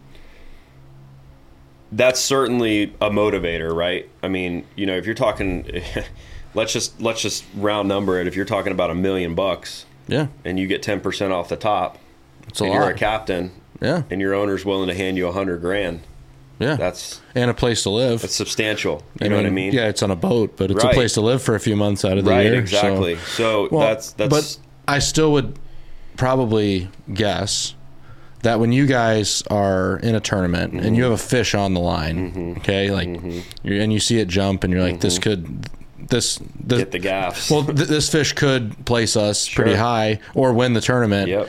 [1.93, 4.09] that's certainly a motivator, right?
[4.23, 5.83] I mean, you know, if you're talking,
[6.55, 8.27] let's just let's just round number it.
[8.27, 11.57] If you're talking about a million bucks Yeah, and you get ten percent off the
[11.57, 11.99] top,
[12.49, 12.79] it's a and lot.
[12.81, 16.01] you're a captain, yeah, and your owner's willing to hand you a hundred grand,
[16.65, 16.77] yeah.
[16.77, 18.23] that's and a place to live.
[18.23, 19.03] that's substantial.
[19.21, 19.73] You know what I mean?
[19.73, 22.05] Yeah, it's on a boat, but it's a place to live for a few months
[22.05, 22.47] out of the right.
[22.47, 22.67] year.
[22.67, 23.17] so- Exactly.
[23.17, 25.59] So, Well, that's that's But I still would
[26.17, 27.75] probably guess
[28.43, 30.95] that when you guys are in a tournament and mm-hmm.
[30.95, 32.59] you have a fish on the line, Mm-hmm.
[32.59, 33.41] okay, like, mm-hmm.
[33.67, 35.45] you're, and you see it jump, and you're like, this mm-hmm.
[35.45, 37.51] could, this, this get the gaffs.
[37.51, 41.29] well, th- this fish could place us pretty high or win the tournament.
[41.29, 41.49] yep.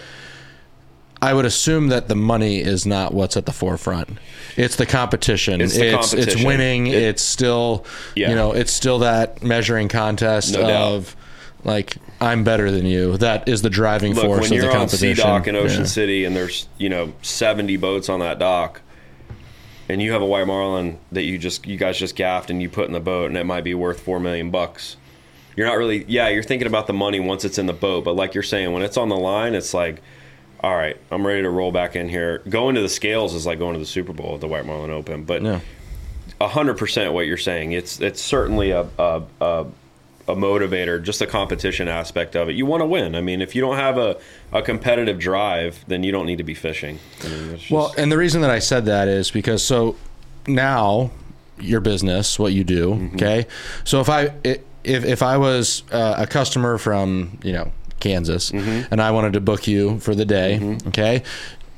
[1.26, 4.10] I would assume that the money is not what's at the forefront.
[4.58, 5.60] It's the competition.
[5.60, 6.46] It's the it's, competition.
[6.48, 6.88] winning.
[6.88, 7.86] It- it's still
[8.16, 8.30] Yeah.
[8.30, 10.70] you know, it's still that measuring contest No doubt.
[10.94, 11.16] of
[11.64, 13.18] like I'm better than you.
[13.18, 15.16] That is the driving Look, force when of the you're on competition.
[15.16, 15.86] Sea Dock in Ocean Yeah.
[15.88, 18.82] City and there's you know 70 boats on that dock,
[19.90, 22.70] and you have a white marlin that you just you guys just gaffed and you
[22.70, 24.96] put in the boat, and it might be worth four million bucks.
[25.56, 26.28] You're not really yeah.
[26.30, 28.84] You're thinking about the money once it's in the boat, but like you're saying, when
[28.84, 30.02] it's on the line, it's like.
[30.62, 32.40] All right, I'm ready to roll back in here.
[32.50, 34.90] Going to the scales is like going to the Super Bowl at the White Marlin
[34.92, 35.60] Open, but Yeah.
[36.42, 37.74] a hundred percent what you're saying.
[37.74, 39.66] It's it's certainly a, a a
[40.28, 42.56] a motivator, just the competition aspect of it.
[42.56, 43.14] You want to win.
[43.14, 44.18] I mean, if you don't have a,
[44.52, 46.98] a competitive drive, then you don't need to be fishing.
[47.24, 49.96] I mean, just, Well, and the reason that I said that is because so
[50.48, 51.12] now
[51.60, 53.16] your business, what you do, Mm-hmm.
[53.18, 53.46] okay.
[53.84, 58.92] So if I if if I was uh, a customer from you know Kansas Mm-hmm.
[58.92, 61.24] and I wanted to book you for the day, okay.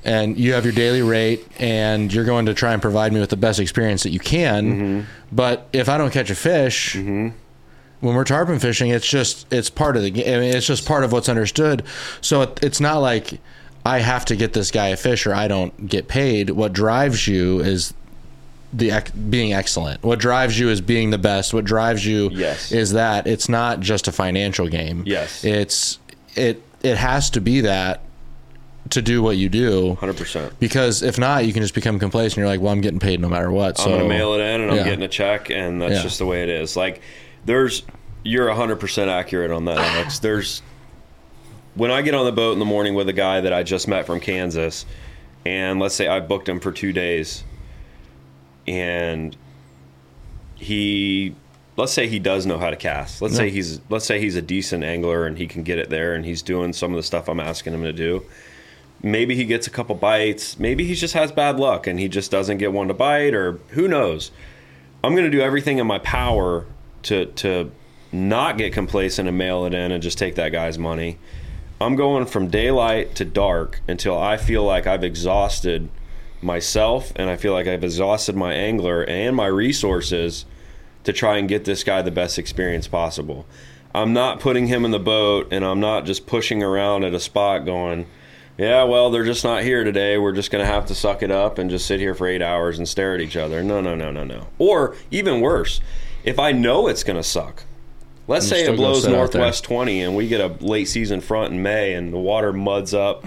[0.03, 3.29] And you have your daily rate, and you're going to try and provide me with
[3.29, 4.65] the best experience that you can.
[4.65, 5.01] Mm-hmm.
[5.33, 7.33] But if I don't catch a fish, when
[8.01, 10.27] we're tarpon fishing, it's just it's part of the game.
[10.37, 11.83] I mean, it's just part of what's understood.
[12.21, 13.39] So it, it's not like
[13.85, 16.51] I have to get this guy a fish or I don't get paid.
[16.51, 17.93] What drives you is
[18.71, 20.03] the being excellent.
[20.03, 21.53] What drives you is being the best.
[21.53, 22.71] What drives you Yes.
[22.71, 25.03] is that it's not just a financial game.
[25.05, 25.43] Yes.
[25.43, 25.99] it's
[26.37, 28.01] it it has to be that
[28.91, 29.95] to do what you do.
[29.95, 30.57] hundred percent.
[30.59, 32.37] Because if not, you can just become complacent.
[32.37, 33.77] You're like, well, I'm getting paid no matter what.
[33.77, 36.01] So I'm gonna mail it in, and I'm getting a check, and that's Yeah.
[36.03, 36.75] just the way it is.
[36.77, 37.01] Like,
[37.45, 37.83] there's
[38.23, 40.19] you're hundred percent accurate on that, Alex.
[40.19, 40.61] There's
[41.75, 43.87] when I get on the boat in the morning with a guy that I just
[43.87, 44.85] met from Kansas,
[45.45, 47.43] and let's say I booked him for two days,
[48.67, 49.35] and
[50.55, 51.35] he
[51.77, 53.21] let's say he does know how to cast.
[53.21, 56.15] Let's say he's let's say he's a decent angler and he can get it there
[56.15, 58.25] and he's doing some of the stuff I'm asking him to do.
[59.01, 60.57] Maybe he gets a couple bites.
[60.57, 63.53] Maybe he just has bad luck and he just doesn't get one to bite or
[63.69, 64.31] who knows.
[65.03, 66.65] I'm going to do everything in my power
[67.03, 67.71] to to
[68.11, 71.19] not get complacent and mail it in and just take that guy's money.
[71.79, 75.89] I'm going from daylight to dark until I feel like I've exhausted
[76.41, 80.45] myself and I feel like I've exhausted my angler and my resources
[81.07, 83.45] to try and get this guy the best experience possible.
[83.95, 87.19] I'm not putting him in the boat and I'm not just pushing around at a
[87.21, 88.07] spot going,
[88.57, 90.17] yeah, well, they're just not here today.
[90.17, 92.41] We're just going to have to suck it up and just sit here for eight
[92.41, 93.63] hours and stare at each other.
[93.63, 94.47] No, no, no, no, no.
[94.57, 95.79] Or even worse,
[96.25, 97.63] if I know it's going to suck,
[98.27, 101.63] let's You say it blows northwest 20 and we get a late season front in
[101.63, 103.25] May and the water muds up,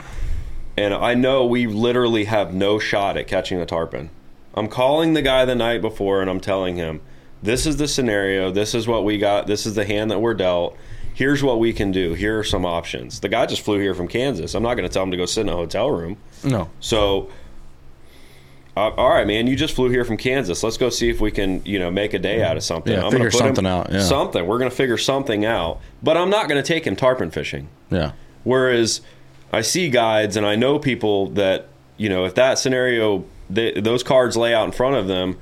[0.76, 4.10] and I know we literally have no shot at catching the tarpon.
[4.52, 7.00] I'm calling the guy the night before and I'm telling him,
[7.42, 10.34] this is the scenario, this is what we got, this is the hand that we're
[10.34, 10.76] dealt.
[11.14, 12.14] Here's what we can do.
[12.14, 13.20] Here are some options.
[13.20, 14.54] The guy just flew here from Kansas.
[14.54, 16.16] I'm not going to tell him to go sit in a hotel room.
[16.44, 16.70] No.
[16.80, 17.30] So,
[18.76, 20.62] uh, all right, man, you just flew here from Kansas.
[20.62, 22.92] Let's go see if we can, you know, make a day out of something.
[22.92, 24.00] Yeah, I'm figure something out, yeah.
[24.00, 24.46] Something.
[24.46, 25.80] We're going to figure something out.
[26.02, 27.68] But I'm not going to take him tarpon fishing.
[27.90, 28.12] Yeah.
[28.44, 29.02] Whereas
[29.52, 34.02] I see guides and I know people that, you know, if that scenario, they, those
[34.02, 35.38] cards lay out in front of them,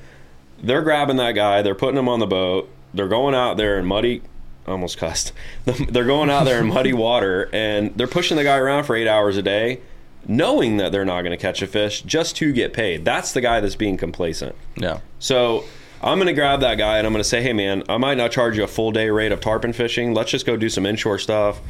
[0.62, 3.86] they're grabbing that guy, they're putting him on the boat, they're going out there in
[3.86, 4.22] muddy,
[4.66, 5.32] almost cussed,
[5.64, 9.08] they're going out there in muddy water and they're pushing the guy around for eight
[9.08, 9.80] hours a day,
[10.26, 13.04] knowing that they're not going to catch a fish just to get paid.
[13.04, 14.54] That's the guy that's being complacent.
[14.76, 15.00] Yeah.
[15.18, 15.64] So
[16.02, 18.16] I'm going to grab that guy and I'm going to say, hey, man, I might
[18.16, 20.14] not charge you a full day rate of tarpon fishing.
[20.14, 21.60] Let's just go do some inshore stuff.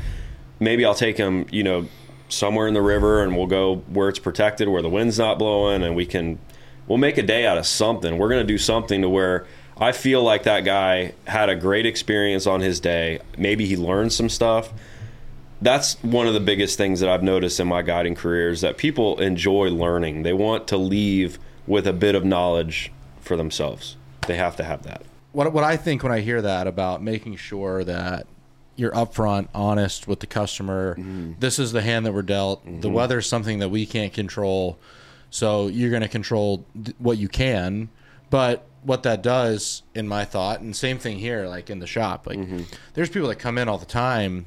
[0.61, 1.87] Maybe I'll take him, you know,
[2.29, 5.83] somewhere in the river and we'll go where it's protected, where the wind's not blowing,
[5.83, 6.39] and we can,
[6.89, 8.19] we'll make a day out of something.
[8.19, 9.47] We're going to do something to where
[9.77, 13.21] I feel like that guy had a great experience on his day.
[13.37, 14.73] Maybe he learned some stuff.
[15.61, 18.77] That's one of the biggest things that I've noticed in my guiding career is that
[18.77, 20.23] people enjoy learning.
[20.23, 23.97] They want to leave with a bit of knowledge for themselves.
[24.27, 25.03] They have to have that.
[25.33, 28.27] what what I think when I hear that about making sure that
[28.79, 30.95] you're upfront, honest with the customer.
[30.95, 31.33] Mm-hmm.
[31.41, 32.65] This is the hand that we're dealt.
[32.65, 32.93] The mm-hmm.
[32.93, 34.79] weather's something that we can't control,
[35.31, 37.89] so you're going to control th- what you can.
[38.31, 42.27] But what that does, in my thought, and same thing here, like in the shop,
[42.27, 42.63] like mm-hmm.
[42.95, 44.47] there's people that come in all the time.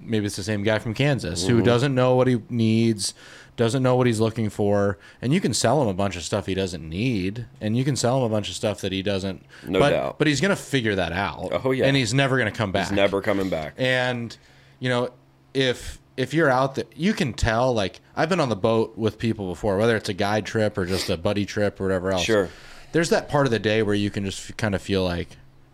[0.00, 1.64] Maybe it's the same guy from Kansas who mm-hmm.
[1.64, 3.14] doesn't know what he needs,
[3.56, 6.46] doesn't know what he's looking for, and you can sell him a bunch of stuff
[6.46, 9.44] he doesn't need, and you can sell him a bunch of stuff that he doesn't.
[9.66, 10.18] No but, doubt.
[10.18, 11.50] But he's going to figure that out.
[11.64, 11.86] Oh, yeah.
[11.86, 12.88] and he's never going to come back.
[12.88, 13.74] He's never coming back.
[13.76, 14.36] And
[14.78, 15.10] you know,
[15.52, 17.72] if if you're out there, you can tell.
[17.72, 20.84] Like I've been on the boat with people before, whether it's a guide trip or
[20.84, 22.24] just a buddy trip or whatever else.
[22.24, 22.50] Sure.
[22.92, 25.28] There's that part of the day where you can just kind of feel like,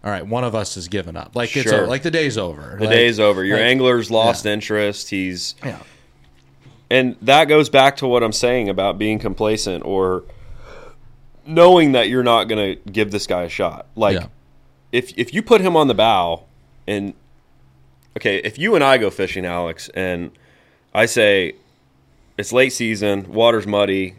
[0.05, 1.35] all right, one of us has given up.
[1.35, 1.87] Like it's Sure.
[1.87, 2.77] like the day's over.
[2.79, 3.43] The day's over.
[3.45, 4.53] Your like- angler's lost yeah.
[4.53, 5.11] interest.
[5.11, 5.79] He's Yeah.
[6.91, 10.25] and that goes back to what I'm saying about being complacent or
[11.47, 13.87] knowing that you're not going to give this guy a shot.
[13.97, 14.27] Like Yeah.
[14.93, 16.43] if if you put him on the bow
[16.87, 17.15] and
[18.17, 20.31] okay, if you and I go fishing, Alex, and
[20.95, 21.55] I say
[22.39, 24.15] it's late season, water's muddy,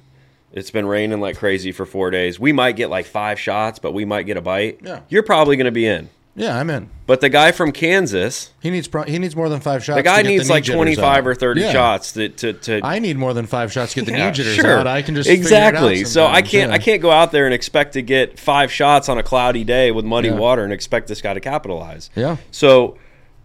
[0.54, 2.40] it's been raining like crazy for 4 days.
[2.40, 4.80] We might get like 5 shots, but we might get a bite.
[4.82, 5.02] Yeah.
[5.10, 6.10] You're probably going to be in.
[6.38, 6.90] Yeah, I'm in.
[7.08, 9.96] But the guy from Kansas, He needs pro- he needs more than five shots.
[9.96, 11.28] the guy needs knee like 25 out.
[11.28, 11.72] or 30 Yeah.
[11.72, 14.34] shots to to, to I need more than five shots to get the Yeah, knee
[14.34, 14.80] jitters sure.
[14.80, 14.86] out.
[14.86, 16.04] I can just figure it out exactly.
[16.04, 16.76] So I can't yeah.
[16.76, 19.92] I can't go out there and expect to get five shots on a cloudy day
[19.92, 22.10] with muddy water and expect this guy to capitalize.
[22.18, 22.36] Yeah.
[22.52, 22.98] So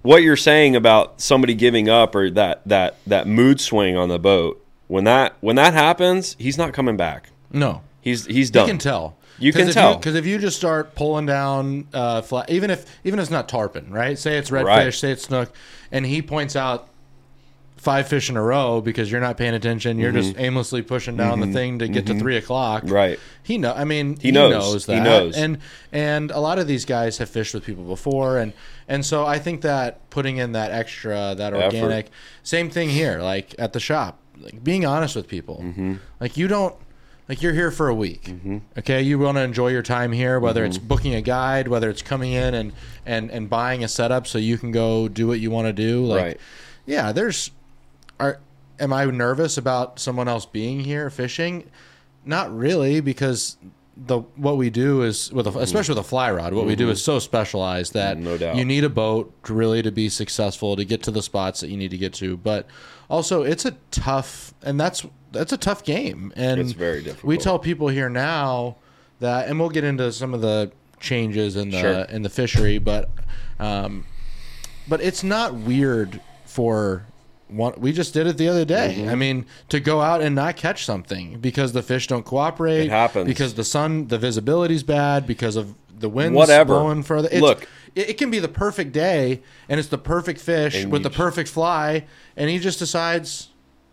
[0.03, 4.19] what you're saying about somebody giving up or that that that mood swing on the
[4.19, 7.31] boat when that when that happens, he's not coming back.
[7.53, 7.83] No.
[8.01, 8.67] He's he's done.
[8.67, 9.17] You can tell.
[9.39, 9.97] You can tell.
[9.97, 13.49] because if you just start pulling down, uh, fly, even if even if it's not
[13.49, 14.19] tarpon, right?
[14.19, 14.93] Say it's redfish, Right.
[14.95, 15.55] say it's snook,
[15.91, 16.89] and he points out
[17.81, 19.99] five fish in a row because you're not paying attention.
[19.99, 22.83] You're just aimlessly pushing down the thing to get to three o'clock.
[22.85, 22.93] Mm-hmm.
[22.93, 23.19] Right.
[23.43, 23.73] He know.
[23.73, 24.53] I mean, he, knows.
[24.53, 24.87] knows.
[24.87, 25.35] He knows.
[25.37, 25.59] And
[25.91, 28.53] and a lot of these guys have fished with people before, and
[28.87, 31.65] and so I think that putting in that extra, that Effort.
[31.65, 32.11] organic,
[32.43, 33.21] same thing here.
[33.23, 35.61] Like at the shop, like being honest with people.
[35.65, 35.95] Mm-hmm.
[36.21, 36.75] Like you don't.
[37.31, 38.29] Like you're here for a week,
[38.77, 39.03] okay?
[39.03, 40.69] You want to enjoy your time here, whether Mm-hmm.
[40.71, 42.73] it's booking a guide, whether it's coming in and
[43.07, 46.05] and and buying a setup so you can go do what you want to do.
[46.05, 46.41] Like, Right.
[46.87, 47.53] yeah, there's.
[48.21, 48.39] Are
[48.79, 51.71] am I nervous about someone else being here fishing?
[52.25, 53.57] Not really, because
[53.97, 56.89] the what we do is with a, especially with a fly rod, what we do
[56.91, 58.25] is so specialized that Mm-hmm.
[58.25, 58.57] No doubt.
[58.57, 61.69] you need a boat to really to be successful to get to the spots that
[61.69, 62.37] you need to get to.
[62.37, 62.67] But
[63.09, 67.25] also, it's a tough, and that's that's a tough game, and It's very difficult.
[67.25, 68.77] We tell people here now
[69.21, 71.93] that, and we'll get into some of the changes in the Sure.
[72.05, 73.11] in the fishery, but
[73.59, 74.05] um,
[74.89, 77.07] but it's not weird for
[77.53, 77.75] one.
[77.79, 78.97] We just did it the other day.
[78.99, 79.09] Mm-hmm.
[79.09, 82.87] I mean, to go out and not catch something because the fish don't cooperate.
[82.87, 83.27] It happens.
[83.27, 86.75] because the sun, the visibility's bad because of the winds Whatever.
[86.75, 87.29] blowing further.
[87.31, 87.69] It's, Look.
[87.95, 91.49] it, it can be the perfect day and it's the perfect fish with the perfect
[91.49, 92.05] fly,
[92.37, 93.49] and he just decides.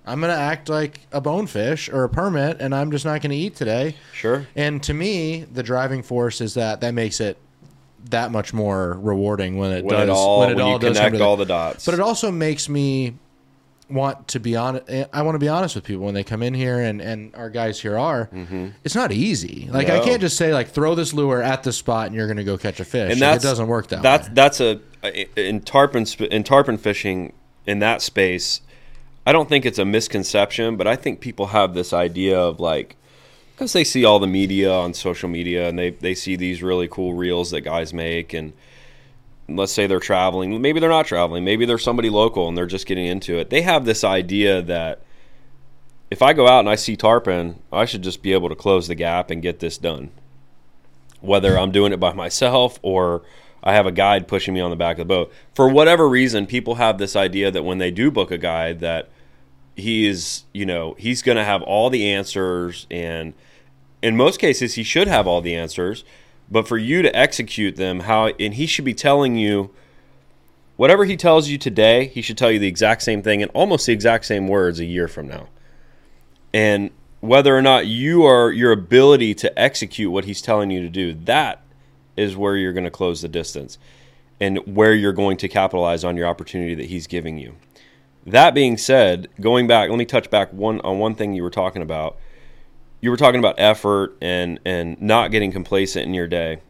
[0.06, 3.58] I'm gonna act like a bonefish or a permit, and I'm just not gonna eat
[3.58, 3.96] today.
[4.14, 4.48] Sure.
[4.56, 7.38] And to me, the driving force is that that makes it
[8.10, 10.98] that much more rewarding when it When does it all when it when all does
[10.98, 11.86] connect all the dots.
[11.86, 13.16] But it also makes me
[13.90, 14.90] want to be honest.
[15.14, 17.50] I want to be honest with people when they come in here, and and our
[17.50, 18.28] guys here are.
[18.28, 18.70] Mm-hmm.
[18.84, 19.70] It's not easy.
[19.72, 22.38] Like I can't just say like throw this lure at the spot and you're going
[22.38, 23.12] to go catch a fish.
[23.14, 24.34] and it doesn't work that that's way.
[24.34, 24.80] that's a
[25.50, 27.32] in tarpon in tarpon fishing
[27.66, 28.62] in that space
[29.26, 32.98] i don't think it's a misconception but i think people have this idea of like
[33.54, 36.88] because they see all the media on social media and they, they see these really
[36.88, 38.54] cool reels that guys make and
[39.50, 42.86] let's say they're traveling maybe they're not traveling maybe they're somebody local and they're just
[42.86, 43.50] getting into it.
[43.50, 45.02] They have this idea that
[46.10, 48.88] if i go out and i see tarpon i should just be able to close
[48.88, 50.12] the gap and get this done.
[51.22, 53.24] Whether I'm doing it by myself or
[53.64, 55.34] I have a guide pushing me on the back of the boat.
[55.54, 59.10] For whatever reason, people have this idea that when they do book a guide that
[59.76, 63.34] he is, you know, he's going to have all the answers and
[64.02, 66.04] in most cases he should have all the answers,
[66.50, 69.72] but for you to execute them how and he should be telling you
[70.78, 73.86] whatever he tells you today, he should tell you the exact same thing in almost
[73.86, 75.48] the exact same words a year from now.
[76.54, 80.90] And whether or not you are your ability to execute what he's telling you to
[80.90, 81.62] do, that
[82.16, 83.78] is where you're going to close the distance
[84.40, 87.56] and where you're going to capitalize on your opportunity that he's giving you.
[88.26, 91.50] That being said, going back, let me touch back one on one thing you were
[91.50, 92.18] talking about.
[93.02, 96.62] You were talking about effort and and not getting complacent in your day.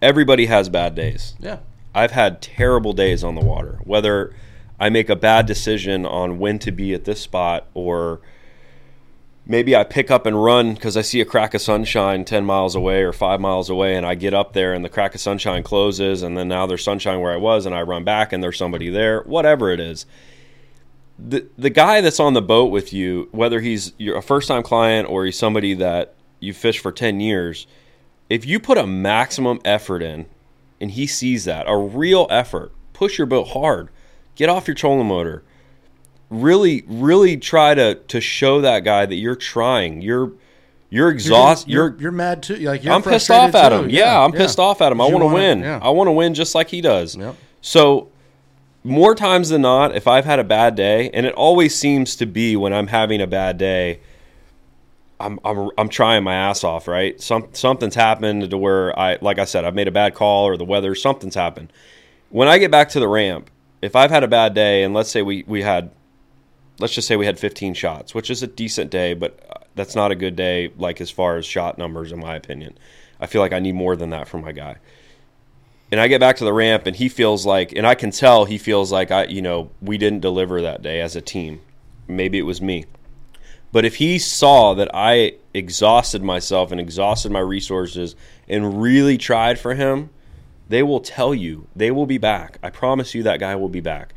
[0.00, 1.34] Everybody has bad days.
[1.38, 1.58] yeah.
[1.94, 3.78] I've had terrible days on the water.
[3.84, 4.34] Whether
[4.78, 8.20] I make a bad decision on when to be at this spot or
[9.46, 12.74] maybe I pick up and run because I see a crack of sunshine 10 miles
[12.74, 15.62] away or 5 miles away and I get up there and the crack of sunshine
[15.62, 18.58] closes and then now there's sunshine where I was and I run back and there's
[18.58, 20.04] somebody there, whatever it is.
[21.18, 25.24] The the guy that's on the boat with you, whether he's a first-time client or
[25.24, 27.66] he's somebody that you fish for 10 years,
[28.28, 30.26] if you put a maximum effort in
[30.80, 33.88] and he sees that, a real effort, push your boat hard,
[34.34, 35.42] get off your trolling motor,
[36.28, 40.02] really, really try to to show that guy that you're trying.
[40.02, 40.32] You're
[40.90, 41.70] you're exhausted.
[41.70, 42.56] You're, You're, you're, mad too.
[42.56, 43.84] Like you're I'm pissed off at too.
[43.84, 43.90] him.
[43.90, 45.00] Yeah, I'm pissed off at him.
[45.00, 45.60] I want to win.
[45.60, 45.80] yeah.
[45.82, 47.16] I want to win just like he does.
[47.16, 47.34] Yep.
[47.60, 48.08] So
[48.86, 52.26] more times than not, if I've had a bad day, and it always seems to
[52.26, 54.00] be when I'm having a bad day,
[55.18, 57.20] I'm I'm I'm trying my ass off, right?
[57.20, 60.56] Some something's happened to where I like I said, I've made a bad call or
[60.56, 61.72] the weather, something's happened.
[62.30, 63.50] When I get back to the ramp,
[63.82, 65.90] if I've had a bad day and let's say we we had
[66.78, 69.96] let's just say we had 15 shots, which is a decent day, but uh, that's
[69.96, 72.76] not a good day like as far as shot numbers in my opinion.
[73.18, 74.76] I feel like I need more than that from my guy
[75.90, 78.44] and I get back to the ramp and he feels like and I can tell
[78.44, 81.60] he feels like I you know we didn't deliver that day as a team.
[82.08, 82.84] Maybe it was me.
[83.72, 88.14] But if he saw that I exhausted myself and exhausted my resources
[88.48, 90.10] and really tried for him,
[90.68, 92.58] they will tell you they will be back.
[92.62, 94.14] I promise you that guy will be back.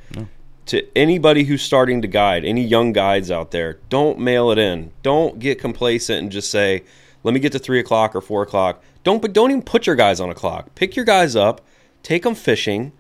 [0.68, 4.92] To anybody who's starting to guide, any young guides out there, don't mail it in.
[5.02, 6.84] Don't get complacent and just say,
[7.24, 9.96] "Let me get to three o'clock or four o'clock." Don't but don't even put your
[9.96, 10.76] guys on a clock.
[10.76, 11.62] Pick your guys up,
[12.04, 12.92] take them fishing,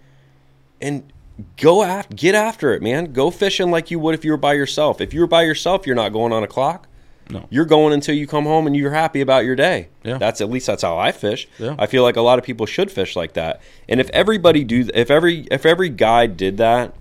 [0.81, 1.11] and
[1.57, 3.13] go after get after it, man.
[3.13, 5.01] Go fishing like you would if you were by yourself.
[5.01, 6.87] If you were by yourself, you're not going on a clock.
[7.31, 7.45] No.
[7.51, 9.89] You're going until you come home and you're happy about your day.
[10.03, 10.17] Yeah.
[10.17, 11.47] That's at least that's how I fish.
[11.59, 11.75] Yeah.
[11.77, 13.61] I feel like a lot of people should fish like that.
[13.87, 16.95] And if everybody do if every if every guide did that,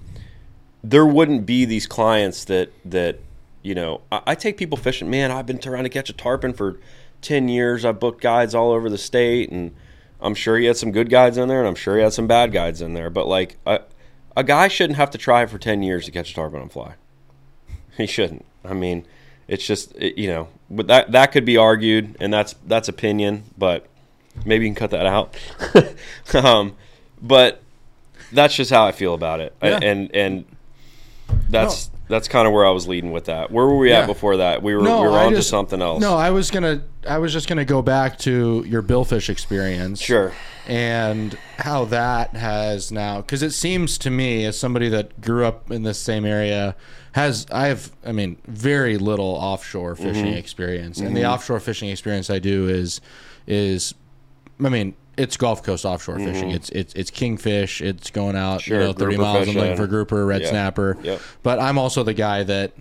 [0.84, 3.20] there wouldn't be these clients that that
[3.62, 6.52] you know I, I take people fishing man i've been trying to catch a tarpon
[6.52, 6.78] for
[7.22, 9.74] 10 years i've booked guides all over the state and
[10.20, 12.26] i'm sure he had some good guides in there and i'm sure he had some
[12.26, 13.80] bad guides in there but like a,
[14.36, 16.94] a guy shouldn't have to try for 10 years to catch a tarpon on fly.
[17.96, 18.44] He shouldn't.
[18.64, 19.04] I mean
[19.48, 23.42] it's just it, you know but that that could be argued and that's that's opinion
[23.56, 23.86] but
[24.44, 25.36] maybe you can cut that out.
[26.34, 26.76] Um,
[27.20, 27.60] but
[28.30, 29.54] that's just how i feel about it.
[29.60, 30.44] I- and and
[31.50, 33.50] that's that's kind of where I was leading with that.
[33.50, 34.00] Where were we Yeah.
[34.00, 34.62] at before that?
[34.62, 36.00] We were No, we were on to something else.
[36.00, 36.82] No, I was gonna.
[37.08, 40.00] I was just gonna go back to your billfish experience.
[40.00, 40.32] Sure.
[40.66, 45.70] And how that has now, because it seems to me, as somebody that grew up
[45.70, 46.74] in this same area,
[47.12, 50.34] has I have, I mean, very little offshore fishing Mm-hmm.
[50.36, 53.00] experience, and the offshore fishing experience I do is,
[53.46, 53.94] is,
[54.62, 56.50] I mean, it's Gulf Coast offshore fishing.
[56.50, 57.80] It's it's it's kingfish.
[57.82, 58.68] It's going out, Mm-hmm.
[58.70, 60.50] Sure, you know, thirty miles and looking for grouper, red Yeah.
[60.50, 60.96] snapper.
[61.02, 61.20] Yep.
[61.42, 62.72] But I'm also the guy that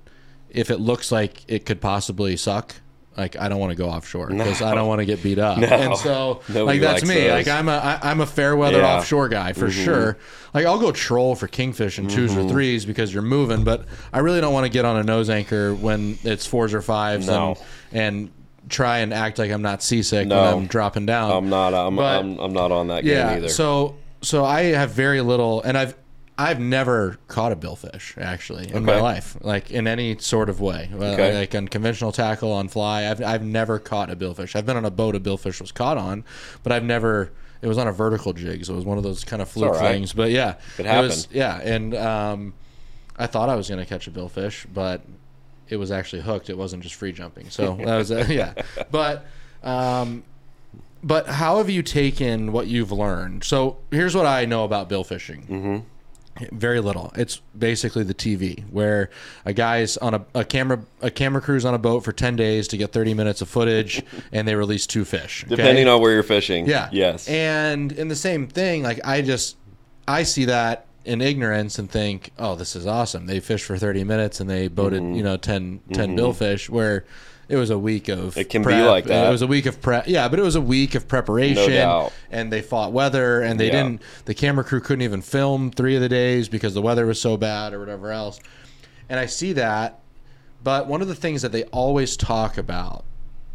[0.50, 2.76] if it looks like it could possibly suck,
[3.18, 5.58] like I don't want to go offshore because I don't want to get beat up.
[5.62, 7.16] And so, Nobody like that's me.
[7.16, 7.32] those.
[7.32, 7.72] Like I'm a
[8.02, 8.84] I, I'm a fair weather Yeah.
[8.90, 9.00] Mm-hmm.
[9.00, 10.18] offshore guy for sure.
[10.54, 14.20] Like I'll go troll for kingfish and 2s or threes because you're moving, but I
[14.20, 17.58] really don't want to get on a nose anchor when it's fours or fives No.
[17.92, 18.32] and and
[18.70, 20.42] try and act like I'm not seasick No.
[20.44, 21.32] when I'm dropping down.
[21.32, 21.74] I'm not.
[21.74, 23.32] I'm, But- I'm, I'm not on that game yeah.
[23.36, 23.50] either.
[23.50, 25.96] So so I have very little, and I've
[26.40, 30.88] I've never caught a billfish actually in my life, like in any sort of way,
[30.94, 31.40] Okay.
[31.40, 33.10] like on conventional tackle on fly.
[33.10, 34.56] I've I've never caught a billfish.
[34.56, 36.24] I've been on a boat a billfish was caught on,
[36.64, 37.32] but I've never.
[37.60, 39.72] It was on a vertical jig, so it was one of those kind of fluke
[39.74, 39.94] right.
[39.94, 40.14] things.
[40.14, 41.28] But yeah, It was- happened.
[41.32, 42.54] yeah, and um,
[43.18, 45.02] I thought I was going to catch a billfish, but
[45.70, 46.50] it was actually hooked.
[46.50, 47.50] It wasn't just free jumping.
[47.50, 48.54] So that was uh, yeah.
[48.92, 49.26] But
[49.64, 50.24] um,
[51.04, 53.44] but how have you taken what you've learned?
[53.44, 55.44] So here's what I know about bill fishing.
[55.44, 55.78] Mm-hmm.
[56.52, 57.12] Very little.
[57.16, 59.10] It's basically the TV where
[59.44, 62.68] a guy's on a, a camera a camera crew's on a boat for ten days
[62.70, 65.44] to get thirty minutes of footage, and they release two fish.
[65.46, 65.56] okay?
[65.56, 66.68] Depending on where you're fishing.
[66.68, 66.90] Yeah.
[66.92, 67.28] Yes.
[67.28, 69.58] And in the same thing, like I just
[70.08, 73.26] I see that in ignorance and think, oh, this is awesome.
[73.26, 75.16] They fished for 30 minutes and they boated, Mm-hmm.
[75.16, 77.06] you know, 10, 10 billfish where
[77.50, 79.28] it was a week of It can be prep, like that.
[79.28, 80.08] It was a week of prep.
[80.08, 82.12] Yeah, but it was a week of preparation doubt.
[82.30, 83.84] and they fought weather and they Yeah.
[83.84, 87.22] didn't the camera crew couldn't even film 3 of the days because the weather was
[87.22, 88.40] so bad or whatever else.
[89.10, 90.00] And I see that
[90.64, 93.06] but one of the things that they always talk about,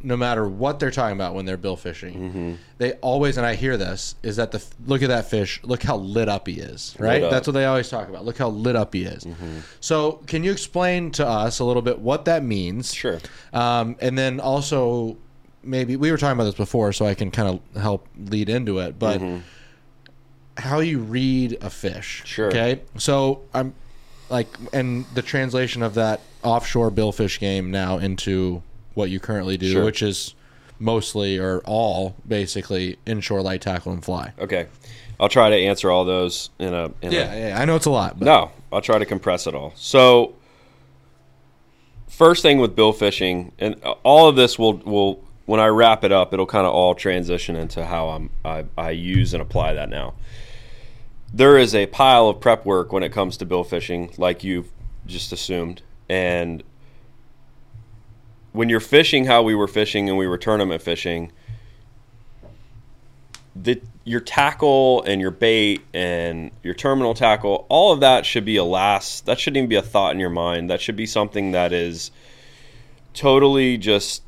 [0.02, 2.52] no matter what they're talking about when they're bill fishing, Mm-hmm.
[2.78, 5.96] they always, and I hear this, is that the look at that fish, look how
[5.96, 7.22] lit up he is, right?
[7.30, 8.24] That's what they always talk about.
[8.24, 9.24] Look how lit up he is.
[9.24, 9.58] Mm-hmm.
[9.80, 12.92] So, can you explain to us a little bit what that means?
[12.94, 13.18] Sure.
[13.52, 15.16] Um, and then also,
[15.62, 18.78] maybe we were talking about this before, so I can kind of help lead into
[18.78, 19.20] it, but.
[20.58, 22.18] How you read a fish?
[22.18, 22.26] Mm-hmm.
[22.26, 22.48] Sure.
[22.48, 23.72] Okay, so I'm
[24.28, 28.62] like, and the translation of that offshore billfish game now into
[28.94, 29.84] what you currently do, Sure.
[29.84, 30.34] which is
[30.78, 34.32] mostly or all basically inshore light tackle and fly.
[34.38, 34.66] Okay.
[35.20, 36.86] I'll try to answer all those in a.
[37.00, 39.46] In Yeah, A, yeah, I know it's a lot, but no, I'll try to compress
[39.46, 39.72] it all.
[39.76, 40.34] So,
[42.08, 46.12] first thing with bill fishing, and all of this will will when I wrap it
[46.12, 49.88] up, it'll kind of all transition into how I'm I, I use and apply that
[49.88, 50.14] now.
[51.32, 54.70] There is a pile of prep work when it comes to bill fishing, like you've
[55.06, 56.62] just assumed, and
[58.52, 61.32] when you're fishing how we were fishing and we were tournament fishing,
[63.54, 68.56] the your tackle and your bait and your terminal tackle, all of that should be
[68.56, 69.26] a last.
[69.26, 70.70] That shouldn't even be a thought in your mind.
[70.70, 72.10] That should be something that is
[73.14, 74.22] totally just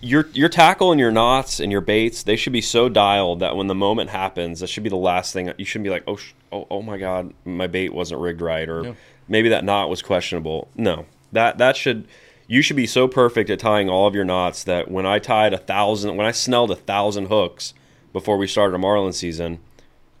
[0.00, 2.22] your your tackle and your knots and your baits.
[2.24, 5.32] They should be so dialed that when the moment happens, that should be the last
[5.32, 5.52] thing.
[5.58, 8.68] You shouldn't be like, oh, sh- oh, oh my god, my bait wasn't rigged right,
[8.68, 8.92] or Yeah.
[9.28, 10.68] maybe that knot was questionable.
[10.74, 12.08] No, that that should.
[12.52, 15.54] You should be so perfect at tying all of your knots that when I tied
[15.54, 17.72] a thousand, when I snelled a thousand hooks
[18.12, 19.58] before we started a marlin season,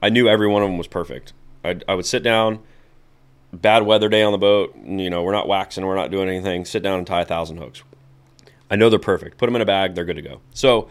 [0.00, 1.34] I knew every one of them was perfect.
[1.62, 2.60] I, I would sit down,
[3.52, 6.64] bad weather day on the boat, you know, we're not waxing, we're not doing anything,
[6.64, 7.82] sit down and tie a thousand hooks.
[8.70, 9.36] I know they're perfect.
[9.36, 10.40] Put them in a bag, they're good to go.
[10.54, 10.88] So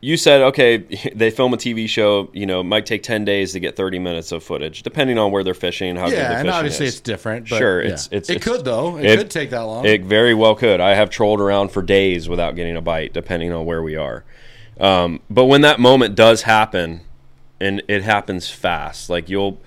[0.00, 0.78] you said, okay,
[1.14, 3.98] they film a TV show, you know, it might take 10 days to get 30
[3.98, 6.94] minutes of footage, depending on where they're fishing how good yeah, fishing and obviously is.
[6.94, 7.48] it's different.
[7.48, 7.86] But Sure, yeah.
[7.88, 8.96] it's- it's- it it's- could though.
[8.98, 9.84] It, it- could take that long.
[9.84, 10.80] It very well could.
[10.80, 14.24] I have trolled around for days without getting a bite, depending on where we are.
[14.80, 17.00] Um, but when that moment does happen,
[17.60, 19.58] and it happens fast, like you'll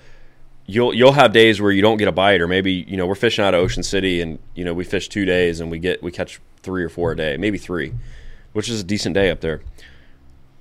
[0.64, 3.14] you'll you'll have days where you don't get a bite, or maybe you know we're
[3.14, 6.02] fishing out of Ocean City, and you know we fish two days and we get
[6.02, 7.92] we catch three or four a day, maybe three,
[8.54, 9.60] which is a decent day up there.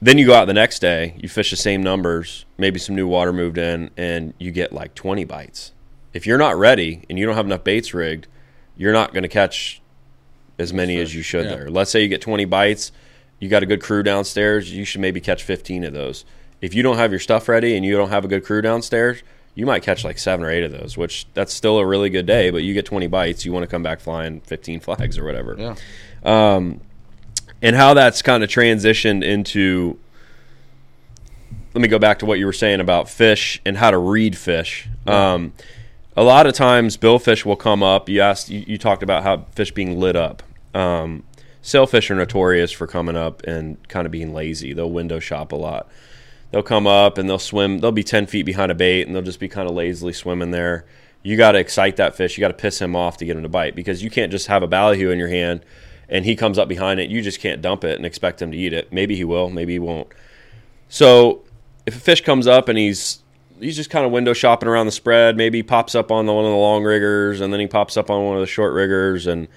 [0.01, 3.07] Then you go out the next day, you fish the same numbers, maybe some new
[3.07, 5.73] water moved in, and you get like 20 bites.
[6.13, 8.27] If you're not ready and you don't have enough baits rigged,
[8.75, 9.79] you're not going to catch
[10.57, 11.55] as many as you should Yeah.
[11.55, 11.69] there.
[11.69, 12.91] Let's say you get 20 bites,
[13.39, 16.25] you got a good crew downstairs, you should maybe catch 15 of those.
[16.61, 19.21] If you don't have your stuff ready and you don't have a good crew downstairs,
[19.53, 22.25] you might catch like seven or eight of those, which that's still a really good
[22.25, 22.49] day.
[22.49, 25.55] But you get 20 bites, you want to come back flying 15 flags or whatever
[25.59, 25.75] yeah.
[26.23, 26.81] Um,
[27.61, 29.97] and how that's kind of transitioned into
[31.73, 34.37] let me go back to what you were saying about fish and how to read
[34.37, 34.89] fish.
[35.07, 35.53] Um,
[36.17, 39.45] a lot of times billfish will come up you asked you, you talked about how
[39.53, 40.43] fish being lit up.
[40.73, 41.23] Um,
[41.61, 45.55] sailfish are notorious for coming up and kind of being lazy they'll window shop a
[45.55, 45.87] lot.
[46.51, 49.23] They'll come up and they'll swim they'll be 10 feet behind a bait and they'll
[49.23, 50.85] just be kind of lazily swimming there.
[51.23, 53.43] You got to excite that fish you got to piss him off to get him
[53.43, 55.63] to bite because you can't just have a ballyhoo in your hand
[56.11, 58.57] and he comes up behind it you just can't dump it and expect him to
[58.57, 58.91] eat it.
[58.93, 60.07] Maybe he will maybe he won't.
[60.89, 61.41] So
[61.85, 63.23] if a fish comes up and he's
[63.59, 66.33] he's just kind of window shopping around the spread maybe he pops up on the,
[66.33, 68.73] one of the long riggers and then he pops up on one of the short
[68.73, 69.47] riggers and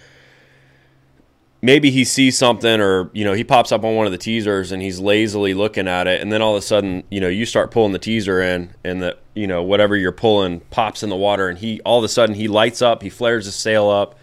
[1.63, 4.71] maybe he sees something or you know he pops up on one of the teasers
[4.71, 7.47] and he's lazily looking at it and then all of a sudden you know you
[7.47, 11.17] start pulling the teaser in and the you know whatever you're pulling pops in the
[11.17, 14.19] water and he all of a sudden he lights up he flares his sail up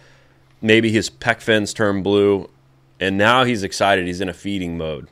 [0.62, 2.48] maybe his pec fins turn blue
[2.98, 5.08] and now he's excited he's in a feeding mode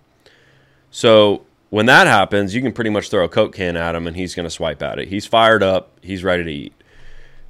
[0.90, 4.16] so when that happens, you can pretty much throw a Coke can at him and
[4.16, 5.08] he's going to swipe at it.
[5.08, 6.74] He's fired up, he's ready to eat.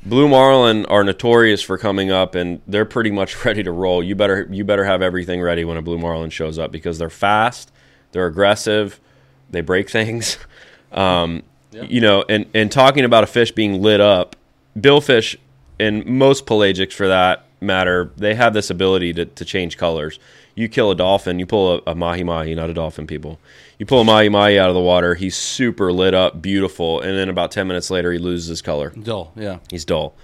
[0.05, 4.03] Blue marlin are notorious for coming up and they're pretty much ready to roll.
[4.03, 7.11] You better you better have everything ready when a blue marlin shows up because they're
[7.11, 7.73] fast,
[8.13, 9.01] they're aggressive,
[9.51, 10.39] they break things.
[10.93, 11.89] Um, yep.
[11.89, 14.35] You know, and and talking about a fish being lit up,
[14.77, 15.37] billfish
[15.79, 20.19] and most pelagics for that matter, they have this ability to, to change colors.
[20.55, 23.39] You kill a dolphin, you pull a, a mahi mahi, not a dolphin, people.
[23.79, 27.17] You pull a mahi mahi out of the water, he's super lit up, beautiful, and
[27.17, 28.91] then about 10 minutes later, he loses his color.
[28.91, 29.59] Dull, yeah.
[29.71, 30.15] He's dull.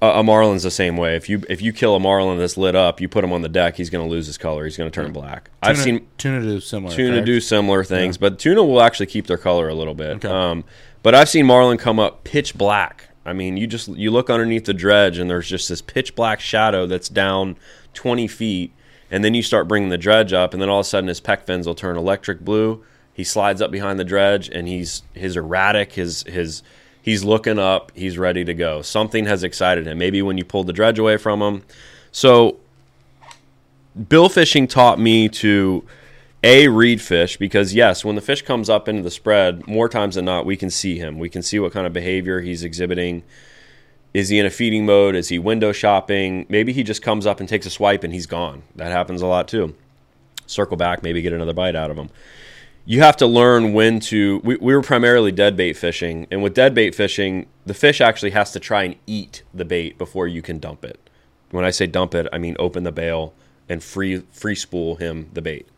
[0.00, 1.16] A, a marlin's the same way.
[1.16, 3.48] If you if you kill a marlin that's lit up, you put him on the
[3.48, 4.64] deck, he's going to lose his color.
[4.64, 5.44] He's going to turn black.
[5.44, 6.94] Tuna, I've seen tuna do similar.
[6.94, 7.26] Tuna correct?
[7.26, 8.20] do similar things, yeah.
[8.20, 10.16] but tuna will actually keep their color a little bit.
[10.16, 10.28] Okay.
[10.28, 10.64] Um,
[11.02, 14.64] but I've seen marlin come up pitch black I mean, you just you look underneath
[14.64, 17.56] the dredge and there's just this pitch black shadow that's down
[17.94, 18.72] 20 feet,
[19.10, 21.20] and then you start bringing the dredge up, and then all of a sudden his
[21.20, 22.84] pec fins will turn electric blue.
[23.12, 26.62] He slides up behind the dredge, and he's his erratic, his his
[27.02, 28.82] he's looking up, he's ready to go.
[28.82, 29.98] Something has excited him.
[29.98, 31.62] Maybe when you pulled the dredge away from him.
[32.10, 32.58] So,
[34.08, 35.84] bill fishing taught me to
[36.42, 40.16] a read fish because yes when the fish comes up into the spread more times
[40.16, 41.18] than not we can see him.
[41.18, 43.22] We can see what kind of behavior he's exhibiting.
[44.12, 45.14] Is he in a feeding mode?
[45.14, 46.44] Is he window shopping?
[46.48, 48.62] Maybe he just comes up and takes a swipe and he's gone.
[48.76, 49.74] That happens a lot too.
[50.46, 52.10] Circle back maybe get another bite out of him.
[52.84, 56.54] You have to learn when to we, we were primarily dead bait fishing and with
[56.54, 60.42] dead bait fishing the fish actually has to try and eat the bait before you
[60.42, 60.98] can dump it.
[61.52, 63.34] When i say dump it i mean open the bail
[63.68, 65.68] and free free spool him the bait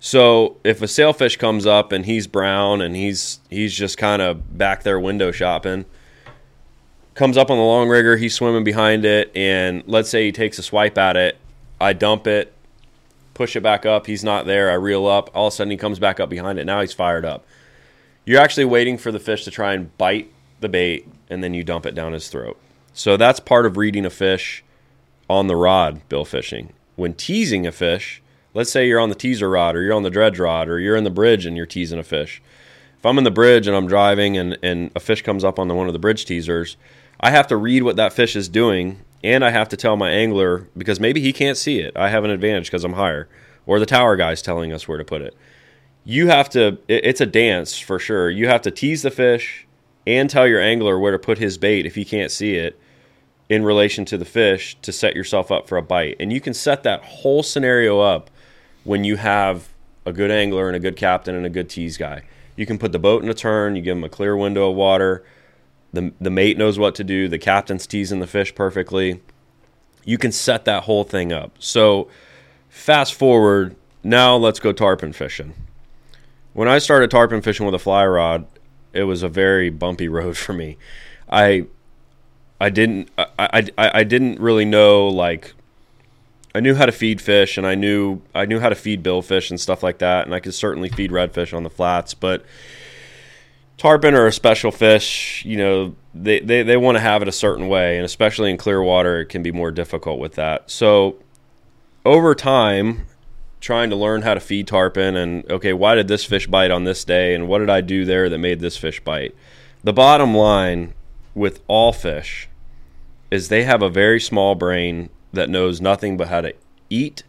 [0.00, 4.56] so if a sailfish comes up and he's brown and he's he's just kind of
[4.56, 5.84] back there window shopping,
[7.14, 10.58] comes up on the long rigger, he's swimming behind it, and let's say he takes
[10.58, 11.36] a swipe at it,
[11.80, 12.52] I dump it,
[13.34, 15.76] push it back up, he's not there, I reel up, all of a sudden he
[15.76, 17.44] comes back up behind it, now he's fired up.
[18.24, 20.30] You're actually waiting for the fish to try and bite
[20.60, 22.56] the bait, and then you dump it down his throat.
[22.92, 24.62] So that's part of reading a fish
[25.28, 26.72] on the rod, bill fishing.
[26.96, 28.22] When teasing a fish,
[28.54, 30.96] Let's say you're on the teaser rod or you're on the dredge rod or you're
[30.96, 32.42] in the bridge and you're teasing a fish.
[32.98, 35.68] If I'm in the bridge and I'm driving and, and a fish comes up on
[35.68, 36.76] the, one of the bridge teasers,
[37.20, 40.10] I have to read what that fish is doing and I have to tell my
[40.10, 41.96] angler because maybe he can't see it.
[41.96, 43.28] I have an advantage because I'm higher.
[43.66, 45.36] Or the tower guy's telling us where to put it.
[46.04, 48.30] You have to, it's a dance for sure.
[48.30, 49.66] You have to tease the fish
[50.06, 52.80] and tell your angler where to put his bait if he can't see it
[53.48, 56.16] in relation to the fish to set yourself up for a bite.
[56.18, 58.30] And you can set that whole scenario up
[58.84, 59.68] when you have
[60.06, 62.22] a good angler and a good captain and a good tease guy.
[62.56, 64.76] You can put the boat in a turn, you give them a clear window of
[64.76, 65.24] water.
[65.92, 69.20] The, the mate knows what to do, the captain's teasing the fish perfectly.
[70.04, 71.52] You can set that whole thing up.
[71.58, 72.08] So,
[72.68, 75.54] fast forward, now let's go tarpon fishing.
[76.52, 78.46] When I started tarpon fishing with a fly rod,
[78.92, 80.76] it was a very bumpy road for me.
[81.30, 81.66] I
[82.60, 85.54] I didn't I, I, I didn't really know like
[86.58, 89.50] I knew how to feed fish and I knew I knew how to feed billfish
[89.50, 92.44] and stuff like that, and I could certainly feed redfish on the flats, but
[93.76, 95.44] tarpon are a special fish.
[95.44, 98.56] You know, they, they, they want to have it a certain way, and especially in
[98.56, 100.68] clear water, it can be more difficult with that.
[100.68, 101.22] So
[102.04, 103.06] over time,
[103.60, 106.82] trying to learn how to feed tarpon and okay, why did this fish bite on
[106.82, 109.32] this day, and what did I do there that made this fish bite?
[109.84, 110.94] The bottom line
[111.36, 112.48] with all fish
[113.30, 116.54] is they have a very small brain that knows nothing but how to
[116.90, 117.22] eat,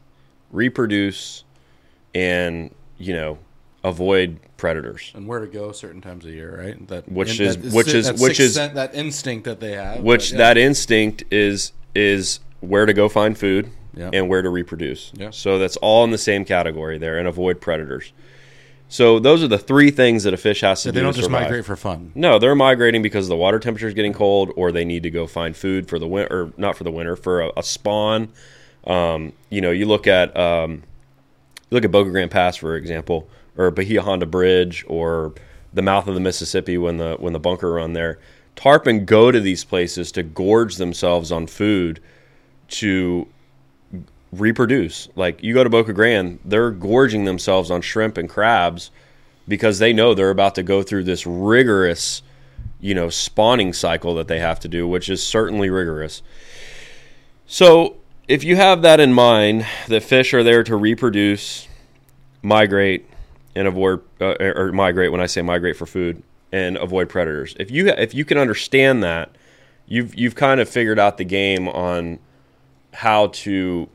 [0.52, 1.44] reproduce,
[2.14, 3.38] and you know
[3.84, 6.88] avoid predators and where to go certain times of year, right?
[6.88, 10.02] That which is that, which is which is that instinct that they have.
[10.02, 10.38] Which yeah.
[10.40, 14.10] that instinct is is where to go find food yeah.
[14.14, 15.12] and where to reproduce.
[15.16, 15.30] Yeah.
[15.32, 18.12] So that's all in the same category there, and avoid predators.
[18.92, 20.96] So those are the three things that a fish has to so do.
[20.96, 21.44] They don't just survive.
[21.44, 22.12] migrate for fun.
[22.16, 25.28] No, they're migrating because the water temperature is getting cold, or they need to go
[25.28, 28.30] find food for the winter, or not for the winter, for a, a spawn.
[28.88, 30.84] Um, you know, you look at um,
[31.70, 35.34] you look at Boca Grande Pass, for example, or Bahia Honda Bridge, or
[35.72, 38.18] the mouth of the Mississippi when the when the bunker run there.
[38.56, 42.02] Tarpon go to these places to gorge themselves on food
[42.70, 43.28] to
[44.32, 45.10] reproduce.
[45.16, 48.92] Like you go to Boca Grande, they're gorging themselves on shrimp and crabs
[49.48, 52.22] because they know they're about to go through this rigorous,
[52.80, 56.22] you know, spawning cycle that they have to do, which is certainly rigorous.
[57.48, 61.68] So, if you have that in mind, that fish are there to reproduce,
[62.44, 63.10] migrate,
[63.56, 66.22] and avoid uh, or migrate when I say migrate for food
[66.52, 67.56] and avoid predators.
[67.60, 69.36] If you if you can understand that,
[69.88, 72.20] you've you've kind of figured out the game on
[72.94, 73.90] how to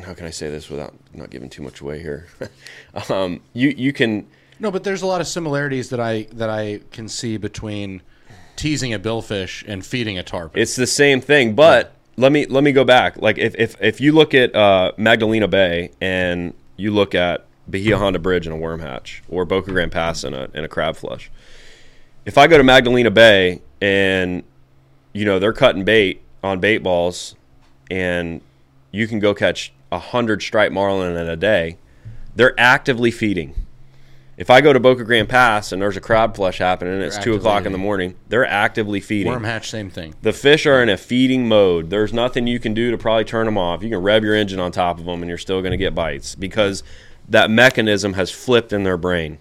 [0.00, 2.26] how can I say this without not giving too much away here?
[3.10, 4.26] um, you you can
[4.58, 8.02] No, but there's a lot of similarities that I that I can see between
[8.56, 10.60] teasing a billfish and feeding a tarpon.
[10.60, 13.16] it's the same thing, but let me let me go back.
[13.16, 17.98] Like if if, if you look at uh, Magdalena Bay and you look at Bahia
[17.98, 20.96] Honda Bridge and a worm hatch, or Boca Grande Pass and a and a crab
[20.96, 21.30] flush.
[22.24, 24.42] If I go to Magdalena Bay and
[25.12, 27.34] you know they're cutting bait on bait balls,
[27.90, 28.40] and
[28.90, 31.76] you can go catch a hundred striped marlin in a day,
[32.34, 33.54] they're actively feeding.
[34.38, 37.18] If I go to Boca Grande Pass and there's a crab flush happening and it's
[37.18, 39.30] two o'clock in the morning, they're actively feeding.
[39.30, 40.14] Worm hatch, same thing.
[40.22, 41.90] The fish are in a feeding mode.
[41.90, 43.82] There's nothing you can do to probably turn them off.
[43.82, 45.94] You can rev your engine on top of them and you're still going to get
[45.94, 46.82] bites because
[47.28, 49.38] that mechanism has flipped in their brain.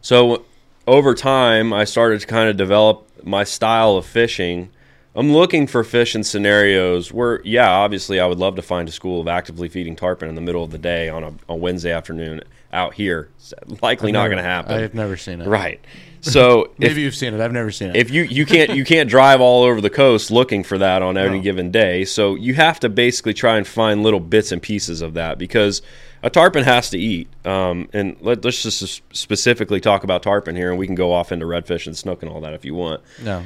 [0.00, 0.46] So
[0.86, 4.70] over time, I started to kind of develop my style of fishing.
[5.16, 8.92] I'm looking for fish in scenarios where, yeah, obviously, I would love to find a
[8.92, 11.92] school of actively feeding tarpon in the middle of the day on a, a Wednesday
[11.92, 12.42] afternoon
[12.72, 13.30] out here.
[13.38, 14.74] It's likely not going to happen.
[14.74, 15.48] I've never seen it.
[15.48, 15.80] right.
[16.22, 17.40] So if Maybe you've seen it.
[17.40, 17.96] I've never seen it.
[17.96, 21.16] if you you can't you can't drive all over the coast looking for that on
[21.16, 25.02] any given day so you have to basically try and find little bits and pieces
[25.02, 25.82] of that because
[26.24, 30.70] a tarpon has to eat um, and let, let's just specifically talk about tarpon here
[30.70, 33.00] and we can go off into redfish and snook and all that if you want
[33.22, 33.44] no.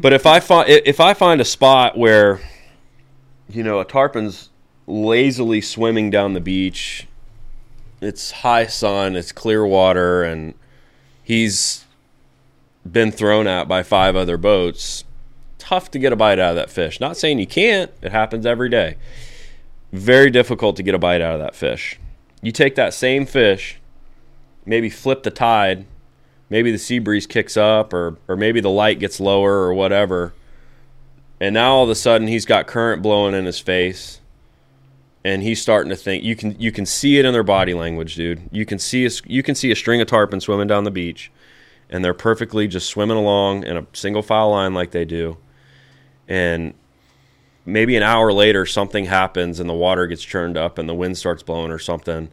[0.00, 2.40] But if i find if i find a spot where
[3.48, 4.50] you know a tarpon's
[4.86, 7.06] lazily swimming down the beach
[8.00, 10.54] it's high sun it's clear water and
[11.22, 11.84] he's
[12.90, 15.04] been thrown at by five other boats
[15.70, 16.98] tough to get a bite out of that fish.
[16.98, 18.96] Not saying you can't it happens every day.
[19.92, 22.00] Very difficult to get a bite out of that fish.
[22.42, 23.80] You take that same fish
[24.66, 25.86] maybe flip the tide
[26.50, 30.34] maybe the sea breeze kicks up or or maybe the light gets lower or whatever.
[31.40, 34.20] And now all of a sudden he's got current blowing in his face
[35.24, 38.16] and he's starting to think you can you can see it in their body language
[38.16, 38.42] dude.
[38.50, 41.30] You can see a, you can see a string of tarpon swimming down the beach
[41.88, 45.38] and they're perfectly just swimming along in a single file line like they do.
[46.28, 46.74] And
[47.64, 51.16] maybe an hour later something happens and the water gets churned up and the wind
[51.18, 52.28] starts blowing or something.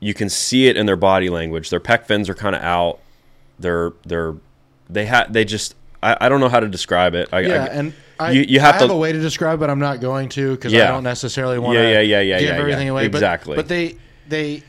[0.00, 1.70] You can see it in their body language.
[1.70, 3.00] Their pec fins are kind of out
[3.58, 4.34] they're they're
[4.88, 7.66] they ha- they just I, I don't know how to describe it I, Yeah, I,
[7.68, 10.00] and I, you- you have I to- have a way to describe, but I'm not
[10.00, 11.82] going to because I don't necessarily want to.
[11.82, 12.92] Yeah, yeah, yeah, yeah, give yeah, everything yeah.
[12.92, 13.08] away.
[13.08, 13.56] But, Exactly.
[13.56, 13.96] But they
[14.28, 14.62] they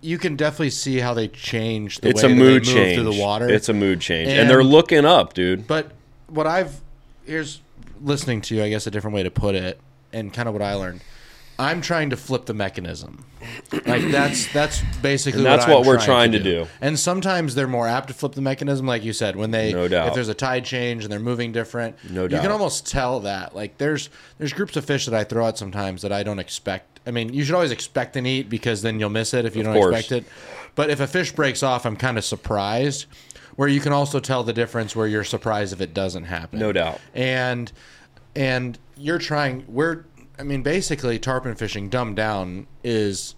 [0.00, 1.98] you can definitely see how they change.
[2.00, 3.48] The it's way a mood they move change through the water.
[3.48, 5.92] it's a mood change and, And- they're looking up dude But
[6.28, 6.80] what I've
[7.24, 7.60] here's
[8.00, 9.80] listening to you, I guess a different way to put it,
[10.12, 11.00] and kind of what I learned.
[11.62, 13.24] I'm trying to flip the mechanism.
[13.86, 16.66] Like that's that's basically And that's what, what I'm we're trying to do.
[16.80, 19.88] And sometimes they're more apt to flip the mechanism, like you said, when they No
[19.88, 20.08] doubt.
[20.08, 21.96] if there's a tide change and they're moving different.
[22.10, 22.36] No doubt.
[22.36, 23.54] you can almost tell that.
[23.54, 27.00] Like there's there's groups of fish that I throw out sometimes that I don't expect.
[27.06, 29.62] I mean, you should always expect an eat because then you'll miss it if you
[29.62, 29.98] Of don't course.
[29.98, 30.32] expect it.
[30.74, 33.06] But if a fish breaks off, I'm kind of surprised.
[33.56, 36.58] Where you can also tell the difference where you're surprised if it doesn't happen.
[36.60, 37.00] No doubt.
[37.14, 37.70] And
[38.36, 39.64] and you're trying.
[39.68, 40.04] We're.
[40.38, 43.34] I mean, basically, tarpon fishing dumbed down is.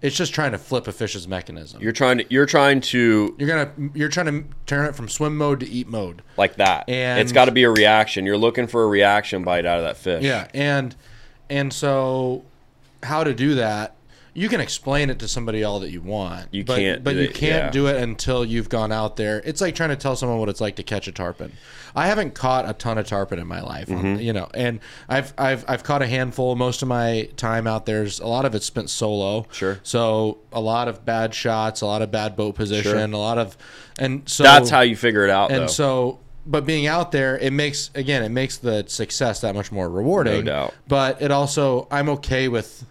[0.00, 1.82] It's just trying to flip a fish's mechanism.
[1.82, 5.36] you're trying to you're trying to You're gonna you're trying to turn it from swim
[5.36, 6.22] mode to eat mode.
[6.36, 9.66] like that And- it's got to be a reaction you're looking for a reaction bite
[9.66, 10.94] out of that fish Yeah, and
[11.50, 12.44] and so
[13.02, 13.96] how to do that?
[14.38, 16.48] You can explain it to somebody all that you want.
[16.52, 17.70] You but, can't but you can't yeah.
[17.70, 19.42] do it until you've gone out there.
[19.44, 21.52] It's like trying to tell someone what it's like to catch a tarpon.
[21.94, 24.20] I haven't caught a ton of tarpon in my life, Mm-hmm.
[24.20, 26.54] you know, and I've I've I've caught a handful.
[26.54, 29.46] Most of my time out there's a lot of it's spent solo.
[29.50, 29.80] Sure.
[29.82, 33.56] So a lot of bad shots, a lot of bad boat position, a lot of,
[33.98, 37.36] and so that's how you figure it out and though so, but being out there,
[37.38, 40.44] it makes again, it makes the success that much more rewarding.
[40.44, 40.74] No doubt.
[40.86, 42.84] But it also, I'm okay with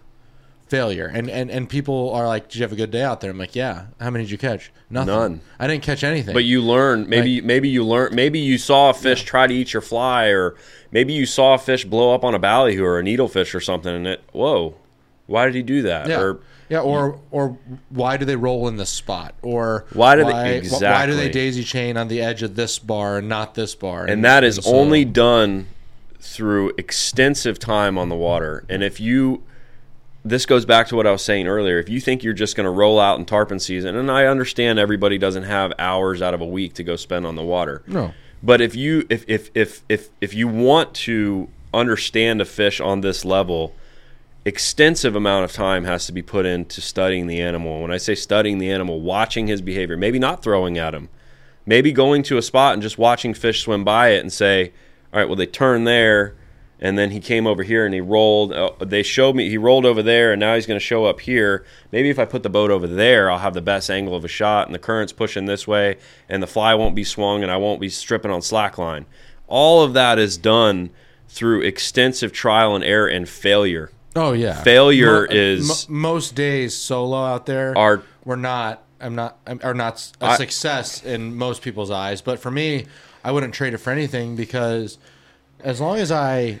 [0.68, 3.30] failure, and and and people are like, "Did you have a good day out there?"
[3.30, 4.70] I'm like, "Yeah." How many did you catch?
[4.90, 5.06] Nothing.
[5.14, 5.40] None.
[5.58, 6.34] I didn't catch anything.
[6.34, 9.72] but you learn maybe maybe you learn maybe you saw a fish try to eat
[9.72, 10.54] your fly or
[10.90, 13.94] maybe you saw a fish blow up on a ballyhoo or a needlefish or something
[13.94, 14.74] and it whoa
[15.26, 16.20] why did he do that yeah.
[16.20, 16.40] or
[16.70, 17.58] yeah, or or
[17.90, 19.34] why do they roll in this spot?
[19.40, 22.78] Or Why do they- why, Why do they daisy chain on the edge of this
[22.78, 24.04] bar and not this bar?
[24.04, 25.66] and that is so- only done
[26.20, 29.42] through extensive time on the water and if you
[30.24, 31.78] this goes back to what I was saying earlier.
[31.78, 34.78] If you think you're just going to roll out in tarpon season, and I understand
[34.78, 37.82] everybody doesn't have hours out of a week to go spend on the water.
[37.86, 38.12] no.
[38.40, 43.00] But if you if if if if if you want to understand a fish on
[43.00, 43.74] this level,
[44.44, 47.82] extensive amount of time has to be put into studying the animal.
[47.82, 51.08] When I say studying the animal, watching his behavior, maybe not throwing at him,
[51.66, 54.72] maybe going to a spot and just watching fish swim by it and say,
[55.12, 56.34] "All right, well they turn there."
[56.80, 58.52] And then he came over here and he rolled.
[58.52, 61.20] Uh, they showed me he rolled over there, and now he's going to show up
[61.20, 61.64] here.
[61.92, 64.28] Maybe if I put the boat over there, I'll have the best angle of a
[64.28, 65.96] shot, and the current's pushing this way,
[66.28, 69.06] and the fly won't be swung, and I won't be stripping on slack line.
[69.46, 70.90] All of that is done
[71.28, 73.90] through extensive trial and error and failure.
[74.16, 78.82] Oh yeah, Failure is- most days solo out there Are- we're not.
[79.00, 79.38] I'm not.
[79.46, 82.86] I'm- Are not a I- success in most people's eyes, but for me,
[83.22, 84.98] I wouldn't trade it for anything because
[85.60, 86.60] as long as I,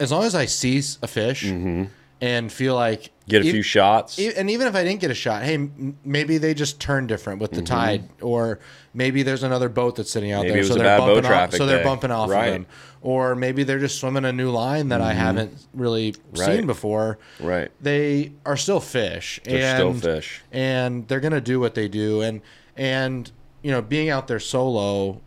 [0.00, 3.30] as long as I see a fish and feel like Mm-hmm.
[3.32, 4.18] Get a e- few shots.
[4.18, 7.06] E- and even if I didn't get a shot, hey, m- maybe they just turn
[7.06, 7.64] different with the Mm-hmm.
[7.66, 8.58] tide, or
[8.94, 11.52] maybe there's another boat that's sitting out Maybe there, so they're bad boat bumping off.
[11.52, 12.46] So they're bumping off Right.
[12.46, 12.66] of them,
[13.02, 16.56] or maybe they're just swimming a new line that I haven't really Right.
[16.56, 17.18] seen before.
[17.38, 17.70] Right.
[17.82, 19.40] They are still fish.
[19.44, 20.40] They're still fish.
[20.50, 22.40] and they're gonna do what they do, and
[22.78, 23.30] and
[23.62, 25.20] you know, being out there solo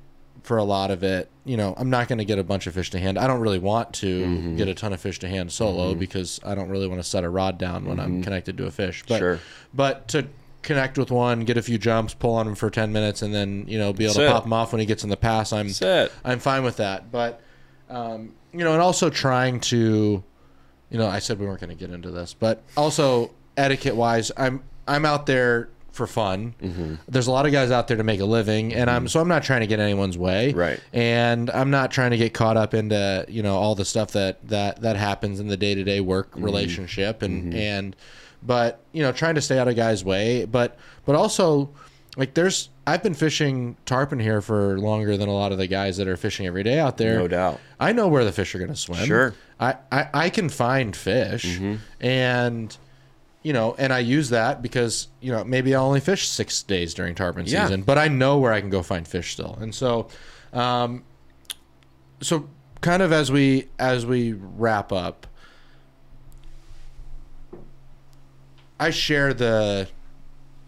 [0.44, 2.74] for a lot of it, you know, I'm not going to get a bunch of
[2.74, 3.18] fish to hand.
[3.20, 4.58] I don't really want to Mm-hmm.
[4.58, 7.24] get a ton of fish to hand solo because I don't really want to set
[7.24, 9.04] a rod down when I'm connected to a fish.
[9.08, 9.20] But Mm-hmm.
[9.22, 9.40] Sure.
[9.74, 10.28] but to
[10.64, 13.66] connect with one, get a few jumps, pull on him for 10 minutes and then,
[13.68, 14.32] you know, be able That's to it.
[14.32, 15.70] pop him off when he gets in the pass, I'm.
[16.26, 17.12] I'm fine with that.
[17.12, 17.42] But
[17.90, 20.24] um, you know, and also trying to
[20.90, 24.32] you know, I said we weren't going to get into this, but also etiquette wise,
[24.38, 26.56] I'm I'm out there for fun.
[26.62, 26.96] Mm-hmm.
[27.08, 29.28] There's a lot of guys out there to make a living, and I'm so I'm
[29.28, 30.80] not trying to get anyone's way, Right.
[30.94, 34.48] And I'm not trying to get caught up into you know all the stuff that
[34.48, 36.44] that that happens in the day to day work Mm-hmm.
[36.46, 37.96] relationship, and and
[38.44, 41.70] but you know trying to stay out of guys' way, but but also
[42.18, 45.98] like there's I've been fishing tarpon here for longer than a lot of the guys
[45.98, 47.20] that are fishing every day out there.
[47.20, 47.60] No doubt.
[47.80, 49.06] I know where the fish are going to swim.
[49.06, 49.34] Sure.
[49.60, 51.60] I, I, I can find fish
[52.00, 52.76] and
[53.44, 56.94] you know and i use that because you know maybe i only fish six days
[56.94, 57.64] during tarpon Yeah.
[57.66, 60.08] season but i know where i can go find fish still and so
[60.54, 61.04] um
[62.22, 62.48] so
[62.82, 65.26] kind of as we as we wrap up
[68.80, 69.88] i share the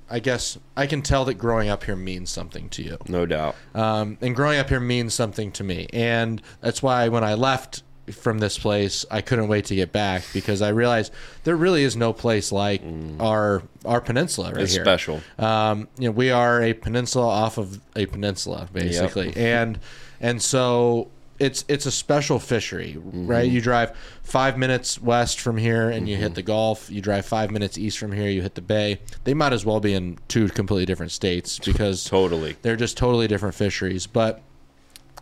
[0.10, 3.56] i guess i can tell that growing up here means something to you No doubt.
[3.74, 7.84] um, and growing up here means something to me and that's why when i left
[8.12, 11.12] from this place i couldn't wait to get back because i realized
[11.46, 12.82] there really is no place like
[13.20, 14.64] our our peninsula right Mm.
[14.64, 15.22] It's here special.
[15.40, 19.80] um, you know we are a peninsula off of a peninsula basically and
[20.20, 23.56] and so it's it's a special fishery right Mm-hmm.
[23.56, 27.52] you drive five minutes west from here and you hit the gulf you drive five
[27.52, 30.48] minutes east from here you hit the bay they might as well be in two
[30.50, 32.56] completely different states because Totally.
[32.62, 34.42] they're just totally different fisheries, but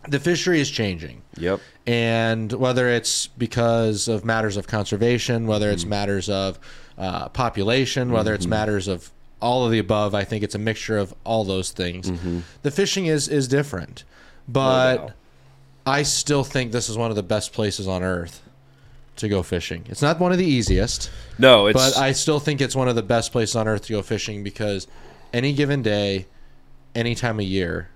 [0.08, 1.22] the fishery is changing.
[1.36, 1.60] Yep.
[1.86, 5.74] And whether it's because of matters of conservation, whether Mm-hmm.
[5.74, 6.58] it's matters of
[6.98, 10.98] uh, population, whether it's matters of all of the above, I think it's a mixture
[10.98, 12.10] of all those things.
[12.62, 14.04] The fishing is is different,
[14.48, 15.12] but doubt.
[15.84, 18.40] I still think this is one of the best places on earth
[19.16, 19.84] to go fishing.
[19.88, 21.10] It's not one of the easiest.
[21.38, 23.92] No, it's But I still think it's one of the best places on earth to
[23.94, 24.86] go fishing because
[25.32, 26.26] any given day,
[26.94, 27.88] any time of year,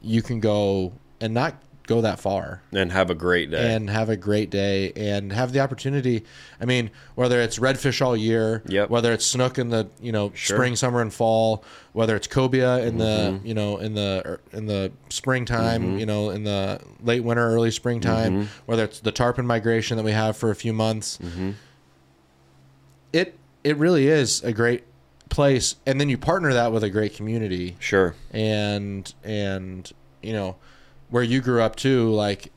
[0.00, 1.54] you can go and not
[1.88, 3.74] go that far and have a great day.
[3.74, 6.22] and have a great day and have the opportunity.
[6.60, 8.90] I mean, whether it's redfish all year, Yep.
[8.90, 10.56] whether it's snook in the you know Sure.
[10.56, 13.46] spring, summer, and fall, whether it's cobia in the mm-hmm.
[13.46, 15.98] you know in the er, in the springtime, mm-hmm.
[15.98, 18.62] you know in the late winter, early springtime, mm-hmm.
[18.66, 21.18] whether it's the tarpon migration that we have for a few months,
[23.14, 23.34] it
[23.64, 24.84] it really is a great
[25.28, 28.14] place, and then you partner that with a great community sure.
[28.32, 29.90] and and
[30.22, 30.56] you know
[31.10, 32.52] where you grew up too like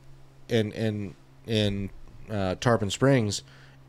[0.48, 1.14] in in
[1.46, 1.90] in
[2.30, 3.42] uh, Tarpon Springs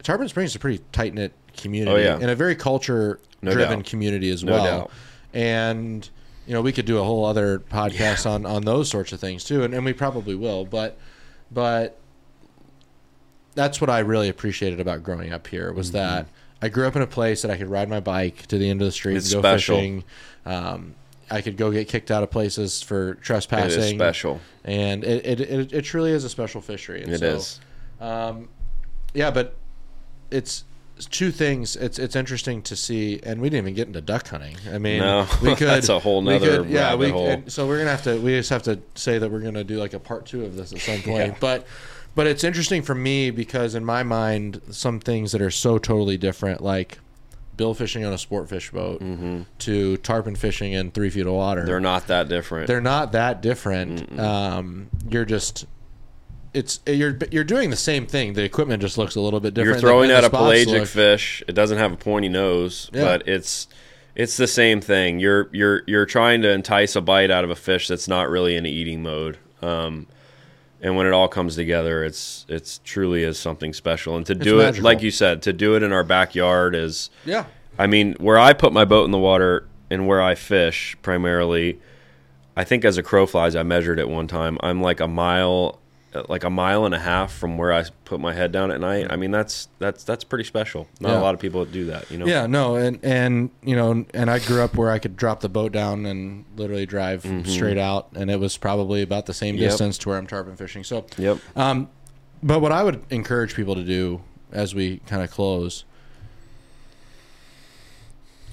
[0.04, 2.16] Tarpon Springs is a pretty tight knit community Oh, yeah.
[2.16, 3.86] and a very culture driven doubt.
[3.86, 4.92] community as No well doubt.
[5.34, 6.10] and
[6.46, 9.44] you know we could do a whole other podcast on on those sorts of things
[9.44, 10.98] too and, and we probably will but
[11.52, 12.00] but
[13.56, 15.98] that's what I really appreciated about growing up here was Mm-hmm.
[15.98, 16.28] that
[16.64, 18.82] I grew up in a place that I could ride my bike to the end
[18.82, 19.76] of the street It's and go special.
[19.78, 20.03] fishing.
[20.45, 20.95] Um,
[21.30, 23.82] I could go get kicked out of places for trespassing.
[23.82, 24.39] is special.
[24.64, 27.03] and it, it, it, it truly is a special fishery.
[27.03, 27.59] And It so, is.
[27.99, 28.47] Um,
[29.14, 29.55] yeah, but
[30.32, 30.64] it's
[31.09, 31.76] two things.
[31.76, 34.55] It's it's interesting to see, and we didn't even get into duck hunting.
[34.72, 35.68] I mean, No, we could.
[35.68, 37.09] that's a whole we nother could- yeah, we.
[37.09, 37.28] hole.
[37.28, 38.20] and so we're gonna have to.
[38.22, 40.72] We just have to say that we're gonna do like a part two of this
[40.72, 41.28] at some point.
[41.34, 41.36] Yeah.
[41.39, 41.68] But
[42.16, 46.18] but it's interesting for me because in my mind, some things that are so totally
[46.18, 46.99] different, like
[47.55, 48.99] bill fishing on a sport fish boat
[49.59, 51.68] to tarpon fishing in three feet of water Mm-hmm.
[51.68, 52.66] They're not that different.
[52.68, 54.20] they're not that different.
[54.20, 55.66] Um, you're just
[56.53, 58.34] it's you're you're doing the same thing.
[58.34, 59.82] The equipment just looks a little bit different.
[59.82, 61.43] You're throwing out a pelagic look- fish.
[61.47, 63.03] It doesn't have a pointy nose, Yeah.
[63.03, 63.68] but it's
[64.16, 65.20] it's the same thing.
[65.20, 68.55] You're you're you're trying to entice a bite out of a fish that's not really
[68.55, 69.38] in eating mode.
[69.64, 70.05] Um,
[70.84, 74.16] and when it all comes together, it's it's truly is something special.
[74.18, 74.84] And to It's do it, magical.
[74.84, 77.10] like you said, to do it in our backyard is.
[77.26, 77.46] Yeah.
[77.80, 81.80] I mean, where I put my boat in the water and where I fish primarily,
[82.56, 84.60] I think as a crow flies, I measured it one time.
[84.62, 85.80] I'm like a mile,
[86.30, 89.07] like a mile and a half from where I put my head down at night.
[89.09, 90.88] I mean, that's that's that's pretty special.
[90.99, 91.20] Not Yeah.
[91.20, 92.26] a lot of people do that, you know.
[92.26, 95.49] Yeah, no, and and you know, and I grew up where I could drop the
[95.49, 99.64] boat down and literally drive straight out, and it was probably about the same Mm-hmm.
[99.64, 99.72] Yep.
[99.72, 100.84] distance to where I'm tarpon fishing.
[100.84, 101.38] So, Yep.
[101.55, 101.89] um,
[102.41, 105.84] but what I would encourage people to do as we kind of close,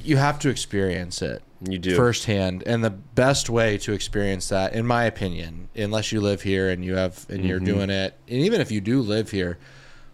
[0.05, 1.95] you have to experience it You do.
[1.97, 6.71] firsthand, and the best way to experience that, in my opinion, unless you live here
[6.71, 7.49] and you have and Mm-hmm.
[7.49, 9.59] you're doing it, and even if you do live here,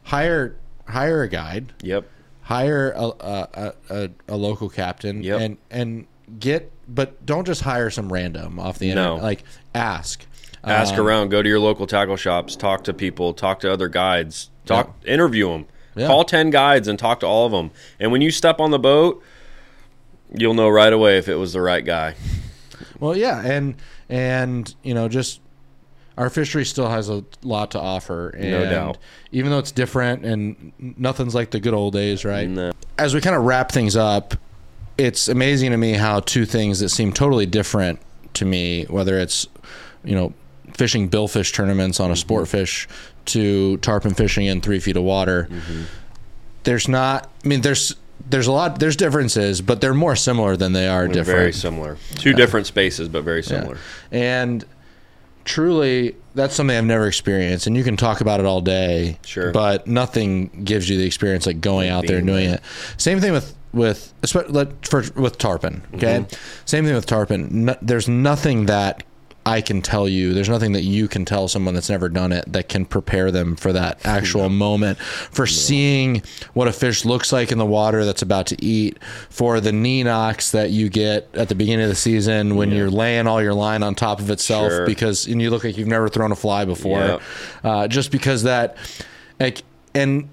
[0.05, 0.57] hire
[0.89, 2.07] hire a guide Yep.
[2.43, 5.41] hire a a, a, a local captain Yep.
[5.41, 6.07] and and
[6.39, 9.23] get but don't just hire some random off the internet No.
[9.23, 9.43] like
[9.75, 10.25] ask
[10.65, 11.29] Ask Um, around.
[11.29, 12.57] Go to your local tackle shops.
[12.57, 13.33] Talk to people.
[13.35, 14.51] Talk to other guides.
[14.65, 14.97] Talk.
[15.07, 15.67] Interview them.
[15.95, 16.09] Yeah.
[16.09, 17.71] Call ten guides and talk to all of them.
[18.01, 19.23] And when you step on the boat,
[20.35, 22.15] you'll know right away if it was the right guy.
[23.01, 23.75] well yeah and
[24.09, 25.41] and you know just
[26.19, 28.99] our fishery still has a lot to offer and No doubt.
[29.33, 32.73] even though it's different and nothing's like the good old days right No.
[32.99, 34.35] as we kind of wrap things up,
[34.97, 38.01] it's amazing to me how two things that seem totally different
[38.35, 39.47] to me, whether it's
[40.05, 40.33] you know
[40.73, 42.59] fishing billfish tournaments on a sport mm-hmm.
[42.59, 42.89] fish
[43.27, 45.49] to tarpon fishing in three feet of water.
[45.51, 45.83] Mm-hmm.
[46.65, 47.31] There's not.
[47.45, 47.95] I mean, there's
[48.29, 48.79] there's a lot.
[48.81, 51.39] There's differences, but they're more similar than they are They're different.
[51.39, 51.97] Very similar.
[52.17, 53.47] Two different spaces, but very Yeah.
[53.61, 53.79] similar.
[54.11, 54.65] And
[55.45, 57.67] truly, that's something I've never experienced.
[57.67, 59.19] And you can talk about it all day.
[59.25, 59.53] Sure.
[59.53, 62.57] But nothing gives you the experience like going out there and doing there.
[62.57, 62.63] it.
[63.01, 64.13] Same thing with with
[65.17, 65.83] with tarpon.
[65.95, 66.19] Okay.
[66.21, 66.35] Mm-hmm.
[66.65, 67.67] Same thing with tarpon.
[67.67, 69.03] No, there's nothing that
[69.47, 70.35] I can tell you.
[70.35, 73.55] There's nothing that you can tell someone that's never done it that can prepare them
[73.55, 76.23] for that actual moment, for seeing
[76.55, 78.99] what a fish looks like in the water that's about to eat,
[79.31, 82.91] for the knee knocks that you get at the beginning of the season when you're
[82.91, 84.85] laying all your line on top of itself Sure.
[84.87, 87.21] because and you look like you've never thrown a fly before,
[87.63, 88.77] uh, just because that,
[89.39, 89.63] like,
[89.95, 90.29] and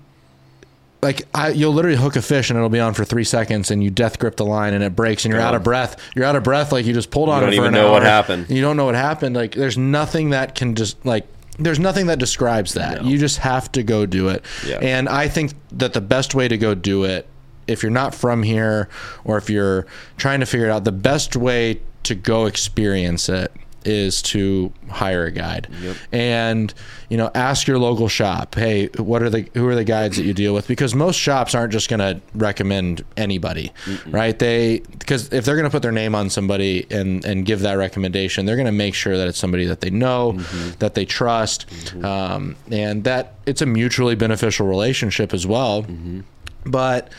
[1.04, 3.84] like I, you'll literally hook a fish and it'll be on for three seconds and
[3.84, 6.01] you death grip the line and it breaks and you're out of breath.
[6.16, 7.82] You're out of breath like you just pulled on you don't it for even an
[7.82, 7.91] know hour.
[7.93, 8.49] what happened.
[8.49, 9.36] You don't know what happened.
[9.36, 11.28] Like there's nothing that can just like
[11.60, 13.04] there's nothing that describes that.
[13.04, 13.10] No.
[13.10, 14.43] You just have to go do it.
[14.66, 14.80] Yeah.
[14.82, 17.28] And I think that the best way to go do it,
[17.68, 18.89] if you're not from here
[19.24, 19.86] or if you're
[20.18, 23.51] trying to figure it out, the best way to go experience it
[23.86, 25.68] is to hire a guide.
[25.82, 25.96] Yep.
[26.12, 26.74] and
[27.10, 30.24] you know ask your local shop hey what are the who are the guides that
[30.24, 30.68] you deal with?
[30.68, 33.72] Because most shops aren't just going to recommend anybody
[34.08, 34.38] right?
[34.38, 37.74] They because if they're going to put their name on somebody and and give that
[37.74, 40.72] recommendation they're going to make sure that it's somebody that they know mm-hmm.
[40.80, 42.06] that they trust mm-hmm.
[42.06, 45.84] um, and that it's a mutually beneficial relationship as well.
[45.84, 46.22] Mm-hmm.
[46.66, 47.12] But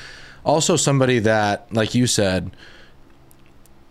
[0.44, 2.50] also somebody that like you said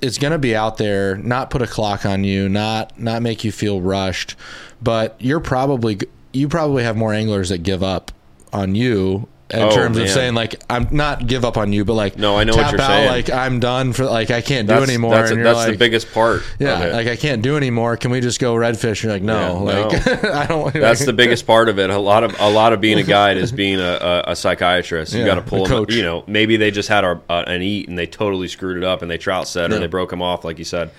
[0.04, 3.44] is going to be out there not put a clock on you not not make
[3.44, 4.36] you feel rushed
[4.82, 5.98] but you're probably
[6.34, 8.12] you probably have more anglers that give up
[8.52, 11.94] on you in Oh, terms of saying like i'm not give up on you but
[11.94, 13.10] like No, I know what you're out, saying.
[13.10, 15.78] like i'm done for like i can't do anymore that's, and you're that's like the
[15.78, 16.42] biggest part.
[16.60, 19.80] yeah like i can't do anymore can we just go redfish you're like no Yeah,
[19.80, 21.90] like i don't That's the biggest part of it.
[21.90, 25.14] A lot of a lot of being a guide is being a, a, a psychiatrist.
[25.14, 25.86] You Yeah, got to pull a them.
[25.90, 28.84] You know, maybe they just had a, a, an eat and they totally screwed it
[28.84, 30.92] up and they trout set or they broke him off, like you said.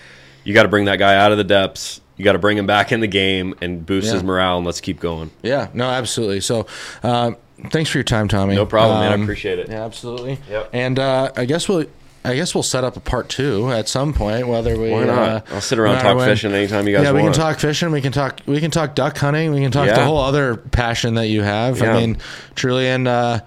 [0.44, 2.00] You got to bring that guy out of the depths.
[2.16, 4.80] You got to bring him back in the game and boost his morale and let's
[4.80, 5.30] keep going.
[5.42, 6.66] yeah no absolutely so
[7.02, 7.36] um,
[7.70, 9.10] thanks for your time tommy No problem, man.
[9.10, 9.68] I Um, appreciate it.
[9.68, 10.38] Yeah, absolutely.
[10.50, 10.70] Yep.
[10.72, 11.86] And uh, I guess we'll.
[12.26, 14.48] I guess we'll set up a part two at some point.
[14.48, 15.18] Whether we Why not?
[15.18, 16.28] Uh, I'll sit around no and matter talk when.
[16.30, 17.06] fishing anytime you guys want.
[17.08, 17.34] Yeah, we want.
[17.34, 17.90] can talk fishing.
[17.90, 18.40] We can talk.
[18.46, 19.52] We can talk duck hunting.
[19.52, 21.80] We can talk the whole other passion that you have.
[21.80, 21.94] Yeah.
[21.94, 22.16] I mean,
[22.54, 23.40] truly, and uh,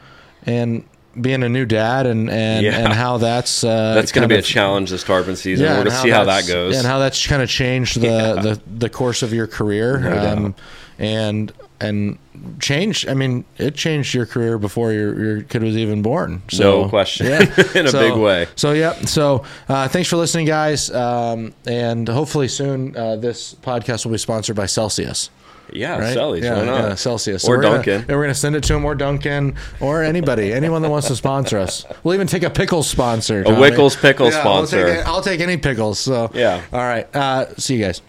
[0.44, 0.84] and
[1.20, 2.78] being a new dad and and, Yeah.
[2.78, 5.66] and how that's uh, That's going to be a challenge this tarpon season.
[5.66, 6.78] Yeah, We're going to see how that goes.
[6.78, 8.34] and how that's kind of changed the, Yeah.
[8.34, 9.98] the the course of your career.
[10.02, 10.56] No um,
[11.00, 12.18] and and
[12.60, 13.08] changed.
[13.08, 16.42] I mean, it changed your career before your, your kid was even born.
[16.50, 17.28] So, No question.
[17.28, 17.42] Yeah,
[17.76, 18.48] In a big way.
[18.56, 18.94] So yeah.
[19.06, 20.90] So uh, thanks for listening, guys.
[20.92, 25.30] Um, and hopefully soon uh, this podcast will be sponsored by Celsius.
[25.72, 26.14] yeah, Right?
[26.14, 26.46] Celsius.
[26.46, 26.82] yeah, why not?
[26.90, 27.44] yeah, Celsius.
[27.46, 30.54] Or we're gonna- and we're going to send it to him or Duncan or anybody,
[30.54, 31.86] anyone that wants to sponsor us.
[32.04, 33.42] We'll even take a pickles sponsor.
[33.42, 33.58] A Tommy.
[33.70, 35.04] Wickles pickle Yeah, we'll take sponsor.
[35.06, 36.00] I'll take any pickles.
[36.00, 36.64] So Yeah.
[36.74, 37.14] All right.
[37.16, 38.02] Uh, see you guys.